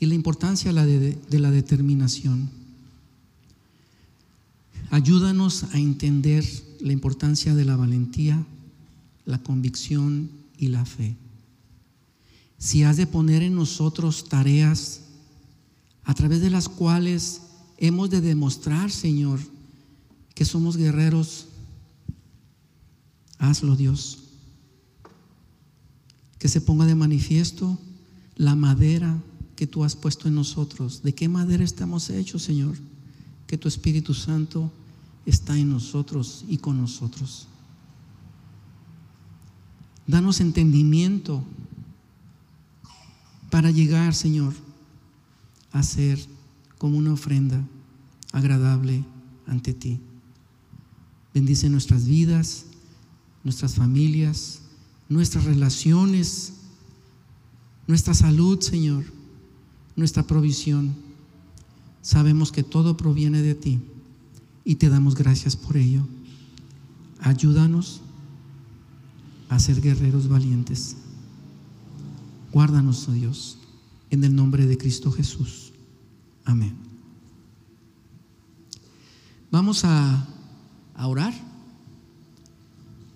y 0.00 0.06
la 0.06 0.14
importancia 0.14 0.72
de, 0.72 1.18
la 1.30 1.50
determinación. 1.50 2.50
Ayúdanos 4.90 5.64
a 5.64 5.78
entender 5.78 6.44
la 6.80 6.92
importancia 6.92 7.54
de 7.54 7.64
la 7.64 7.76
valentía, 7.76 8.44
la 9.26 9.42
convicción 9.42 10.30
y 10.56 10.68
la 10.68 10.84
fe. 10.84 11.16
Si 12.58 12.82
has 12.82 12.96
de 12.96 13.06
poner 13.06 13.42
en 13.42 13.54
nosotros 13.54 14.28
tareas 14.28 15.02
a 16.08 16.14
través 16.14 16.40
de 16.40 16.48
las 16.48 16.70
cuales 16.70 17.42
hemos 17.76 18.08
de 18.08 18.22
demostrar, 18.22 18.90
Señor, 18.90 19.40
que 20.34 20.46
somos 20.46 20.78
guerreros, 20.78 21.48
hazlo 23.38 23.76
Dios. 23.76 24.20
Que 26.38 26.48
se 26.48 26.62
ponga 26.62 26.86
de 26.86 26.94
manifiesto 26.94 27.78
la 28.36 28.54
madera 28.54 29.22
que 29.54 29.66
tú 29.66 29.84
has 29.84 29.96
puesto 29.96 30.28
en 30.28 30.34
nosotros. 30.34 31.02
¿De 31.02 31.14
qué 31.14 31.28
madera 31.28 31.62
estamos 31.62 32.08
hechos, 32.08 32.42
Señor? 32.42 32.78
Que 33.46 33.58
tu 33.58 33.68
Espíritu 33.68 34.14
Santo 34.14 34.72
está 35.26 35.58
en 35.58 35.68
nosotros 35.68 36.42
y 36.48 36.56
con 36.56 36.80
nosotros. 36.80 37.48
Danos 40.06 40.40
entendimiento 40.40 41.44
para 43.50 43.70
llegar, 43.70 44.14
Señor, 44.14 44.54
a 45.78 45.82
ser 45.82 46.18
como 46.78 46.98
una 46.98 47.12
ofrenda 47.12 47.66
agradable 48.32 49.04
ante 49.46 49.74
ti. 49.74 50.00
Bendice 51.34 51.68
nuestras 51.68 52.06
vidas, 52.06 52.66
nuestras 53.44 53.74
familias, 53.74 54.60
nuestras 55.08 55.44
relaciones 55.44 56.54
nuestra 57.88 58.12
salud, 58.12 58.60
Señor, 58.60 59.04
nuestra 59.96 60.22
provisión. 60.22 60.94
Sabemos 62.02 62.52
que 62.52 62.62
todo 62.62 62.96
proviene 62.96 63.42
de 63.42 63.54
ti 63.54 63.80
y 64.64 64.76
te 64.76 64.90
damos 64.90 65.16
gracias 65.16 65.56
por 65.56 65.76
ello. 65.76 66.06
Ayúdanos 67.20 68.02
a 69.48 69.58
ser 69.58 69.80
guerreros 69.80 70.28
valientes. 70.28 70.96
Guárdanos, 72.52 73.08
oh 73.08 73.12
Dios, 73.12 73.58
en 74.10 74.22
el 74.22 74.36
nombre 74.36 74.66
de 74.66 74.76
Cristo 74.76 75.10
Jesús. 75.10 75.67
Amén. 76.48 76.74
Vamos 79.50 79.84
a, 79.84 80.26
a 80.94 81.06
orar. 81.06 81.34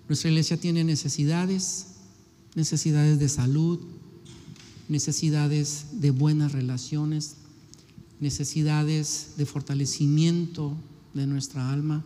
Nuestra 0.07 0.29
iglesia 0.29 0.57
tiene 0.57 0.83
necesidades, 0.83 1.95
necesidades 2.53 3.17
de 3.17 3.27
salud, 3.27 3.79
necesidades 4.87 5.87
de 5.93 6.11
buenas 6.11 6.51
relaciones, 6.51 7.37
necesidades 8.19 9.31
de 9.35 9.47
fortalecimiento 9.47 10.77
de 11.15 11.25
nuestra 11.25 11.71
alma, 11.71 12.05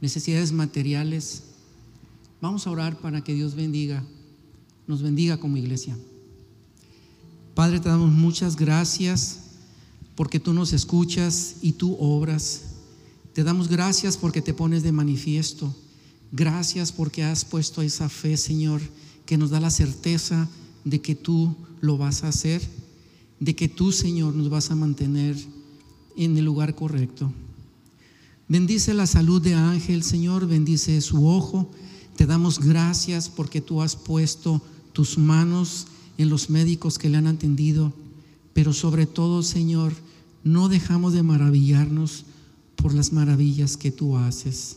necesidades 0.00 0.50
materiales. 0.50 1.44
Vamos 2.40 2.66
a 2.66 2.72
orar 2.72 2.98
para 2.98 3.22
que 3.22 3.34
Dios 3.34 3.54
bendiga, 3.54 4.04
nos 4.88 5.00
bendiga 5.00 5.36
como 5.36 5.58
iglesia. 5.58 5.96
Padre, 7.54 7.78
te 7.78 7.88
damos 7.88 8.10
muchas 8.10 8.56
gracias 8.56 9.43
porque 10.14 10.40
tú 10.40 10.52
nos 10.52 10.72
escuchas 10.72 11.56
y 11.60 11.72
tú 11.72 11.96
obras. 11.98 12.62
Te 13.32 13.44
damos 13.44 13.68
gracias 13.68 14.16
porque 14.16 14.42
te 14.42 14.54
pones 14.54 14.82
de 14.82 14.92
manifiesto. 14.92 15.74
Gracias 16.30 16.92
porque 16.92 17.24
has 17.24 17.44
puesto 17.44 17.82
esa 17.82 18.08
fe, 18.08 18.36
Señor, 18.36 18.80
que 19.26 19.38
nos 19.38 19.50
da 19.50 19.60
la 19.60 19.70
certeza 19.70 20.48
de 20.84 21.00
que 21.00 21.14
tú 21.14 21.54
lo 21.80 21.96
vas 21.96 22.24
a 22.24 22.28
hacer, 22.28 22.62
de 23.40 23.54
que 23.54 23.68
tú, 23.68 23.92
Señor, 23.92 24.34
nos 24.34 24.48
vas 24.48 24.70
a 24.70 24.74
mantener 24.74 25.36
en 26.16 26.36
el 26.36 26.44
lugar 26.44 26.74
correcto. 26.74 27.32
Bendice 28.48 28.94
la 28.94 29.06
salud 29.06 29.40
de 29.40 29.54
Ángel, 29.54 30.02
Señor, 30.02 30.46
bendice 30.46 31.00
su 31.00 31.26
ojo. 31.26 31.70
Te 32.16 32.26
damos 32.26 32.60
gracias 32.60 33.28
porque 33.28 33.60
tú 33.60 33.80
has 33.80 33.96
puesto 33.96 34.62
tus 34.92 35.18
manos 35.18 35.86
en 36.18 36.28
los 36.28 36.50
médicos 36.50 36.98
que 36.98 37.08
le 37.08 37.16
han 37.16 37.26
atendido, 37.26 37.92
pero 38.52 38.72
sobre 38.72 39.06
todo, 39.06 39.42
Señor, 39.42 39.92
no 40.44 40.68
dejamos 40.68 41.14
de 41.14 41.22
maravillarnos 41.22 42.26
por 42.76 42.94
las 42.94 43.12
maravillas 43.12 43.76
que 43.76 43.90
tú 43.90 44.16
haces. 44.16 44.76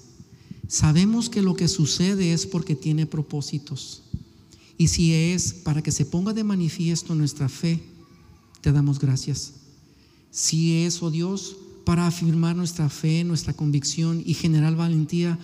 Sabemos 0.67 1.29
que 1.29 1.41
lo 1.41 1.55
que 1.55 1.67
sucede 1.67 2.33
es 2.33 2.45
porque 2.45 2.75
tiene 2.75 3.05
propósitos. 3.05 4.03
Y 4.77 4.87
si 4.87 5.13
es 5.13 5.53
para 5.53 5.81
que 5.81 5.91
se 5.91 6.05
ponga 6.05 6.33
de 6.33 6.43
manifiesto 6.43 7.15
nuestra 7.15 7.49
fe, 7.49 7.83
te 8.61 8.71
damos 8.71 8.99
gracias. 8.99 9.53
Si 10.31 10.83
es, 10.83 11.01
oh 11.01 11.11
Dios, 11.11 11.57
para 11.83 12.07
afirmar 12.07 12.55
nuestra 12.55 12.89
fe, 12.89 13.23
nuestra 13.23 13.53
convicción 13.53 14.21
y 14.25 14.33
generar 14.33 14.75
valentía, 14.75 15.37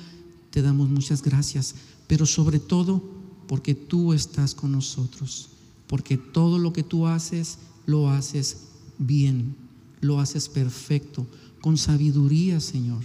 te 0.51 0.61
damos 0.61 0.89
muchas 0.89 1.21
gracias. 1.21 1.75
Pero 2.07 2.25
sobre 2.25 2.59
todo, 2.59 3.03
porque 3.47 3.75
tú 3.75 4.13
estás 4.13 4.53
con 4.53 4.71
nosotros. 4.71 5.49
Porque 5.87 6.17
todo 6.17 6.59
lo 6.59 6.73
que 6.73 6.83
tú 6.83 7.07
haces, 7.07 7.57
lo 7.85 8.09
haces 8.09 8.57
bien, 8.99 9.55
lo 10.03 10.19
haces 10.19 10.49
perfecto, 10.49 11.25
con 11.61 11.77
sabiduría, 11.77 12.59
Señor. 12.59 13.01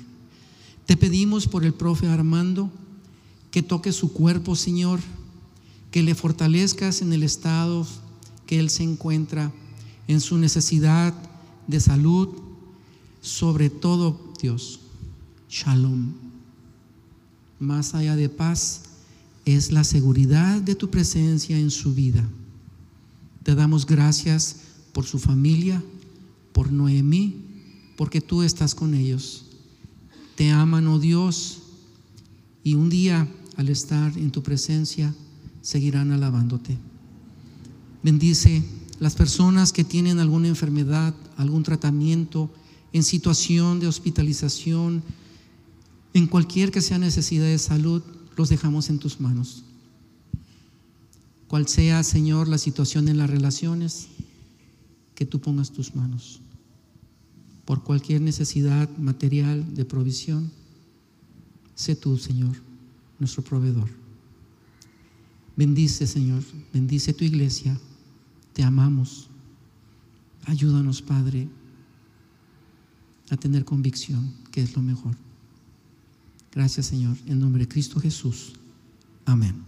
Te 0.86 0.96
pedimos 0.96 1.46
por 1.46 1.64
el 1.64 1.74
profe 1.74 2.06
Armando 2.06 2.70
que 3.50 3.62
toque 3.62 3.92
su 3.92 4.12
cuerpo, 4.12 4.56
Señor 4.56 5.00
que 5.90 6.02
le 6.02 6.14
fortalezcas 6.14 7.02
en 7.02 7.12
el 7.12 7.22
estado 7.22 7.86
que 8.46 8.58
Él 8.58 8.70
se 8.70 8.82
encuentra, 8.82 9.52
en 10.06 10.20
su 10.20 10.38
necesidad 10.38 11.14
de 11.66 11.80
salud, 11.80 12.28
sobre 13.20 13.68
todo, 13.68 14.32
Dios, 14.40 14.80
shalom. 15.50 16.12
Más 17.58 17.94
allá 17.94 18.16
de 18.16 18.28
paz, 18.28 18.82
es 19.44 19.72
la 19.72 19.84
seguridad 19.84 20.60
de 20.60 20.74
tu 20.74 20.90
presencia 20.90 21.58
en 21.58 21.70
su 21.70 21.94
vida. 21.94 22.26
Te 23.42 23.54
damos 23.54 23.86
gracias 23.86 24.56
por 24.92 25.04
su 25.04 25.18
familia, 25.18 25.82
por 26.58 26.72
Noemí, 26.72 27.36
porque 27.96 28.20
tú 28.20 28.42
estás 28.42 28.74
con 28.74 28.92
ellos. 28.92 29.44
Te 30.34 30.50
aman, 30.50 30.88
oh 30.88 30.98
Dios, 30.98 31.60
y 32.64 32.74
un 32.74 32.90
día 32.90 33.28
al 33.56 33.68
estar 33.68 34.18
en 34.18 34.32
tu 34.32 34.42
presencia, 34.42 35.14
seguirán 35.62 36.10
alabándote. 36.10 36.76
Bendice 38.02 38.64
las 38.98 39.14
personas 39.14 39.72
que 39.72 39.84
tienen 39.84 40.18
alguna 40.18 40.48
enfermedad, 40.48 41.14
algún 41.36 41.62
tratamiento, 41.62 42.50
en 42.92 43.04
situación 43.04 43.78
de 43.78 43.86
hospitalización, 43.86 45.04
en 46.12 46.26
cualquier 46.26 46.72
que 46.72 46.80
sea 46.80 46.98
necesidad 46.98 47.44
de 47.44 47.58
salud, 47.58 48.02
los 48.36 48.48
dejamos 48.48 48.90
en 48.90 48.98
tus 48.98 49.20
manos. 49.20 49.62
Cual 51.46 51.68
sea, 51.68 52.02
Señor, 52.02 52.48
la 52.48 52.58
situación 52.58 53.06
en 53.06 53.18
las 53.18 53.30
relaciones, 53.30 54.08
que 55.14 55.24
tú 55.24 55.40
pongas 55.40 55.70
tus 55.70 55.94
manos. 55.94 56.40
Por 57.68 57.82
cualquier 57.82 58.22
necesidad 58.22 58.88
material 58.96 59.74
de 59.74 59.84
provisión, 59.84 60.50
sé 61.74 61.94
tú, 61.94 62.16
Señor, 62.16 62.56
nuestro 63.18 63.44
proveedor. 63.44 63.90
Bendice, 65.54 66.06
Señor, 66.06 66.42
bendice 66.72 67.12
tu 67.12 67.24
iglesia. 67.24 67.78
Te 68.54 68.62
amamos. 68.62 69.28
Ayúdanos, 70.46 71.02
Padre, 71.02 71.46
a 73.28 73.36
tener 73.36 73.66
convicción, 73.66 74.32
que 74.50 74.62
es 74.62 74.74
lo 74.74 74.80
mejor. 74.80 75.14
Gracias, 76.50 76.86
Señor. 76.86 77.18
En 77.26 77.38
nombre 77.38 77.64
de 77.64 77.68
Cristo 77.68 78.00
Jesús. 78.00 78.54
Amén. 79.26 79.67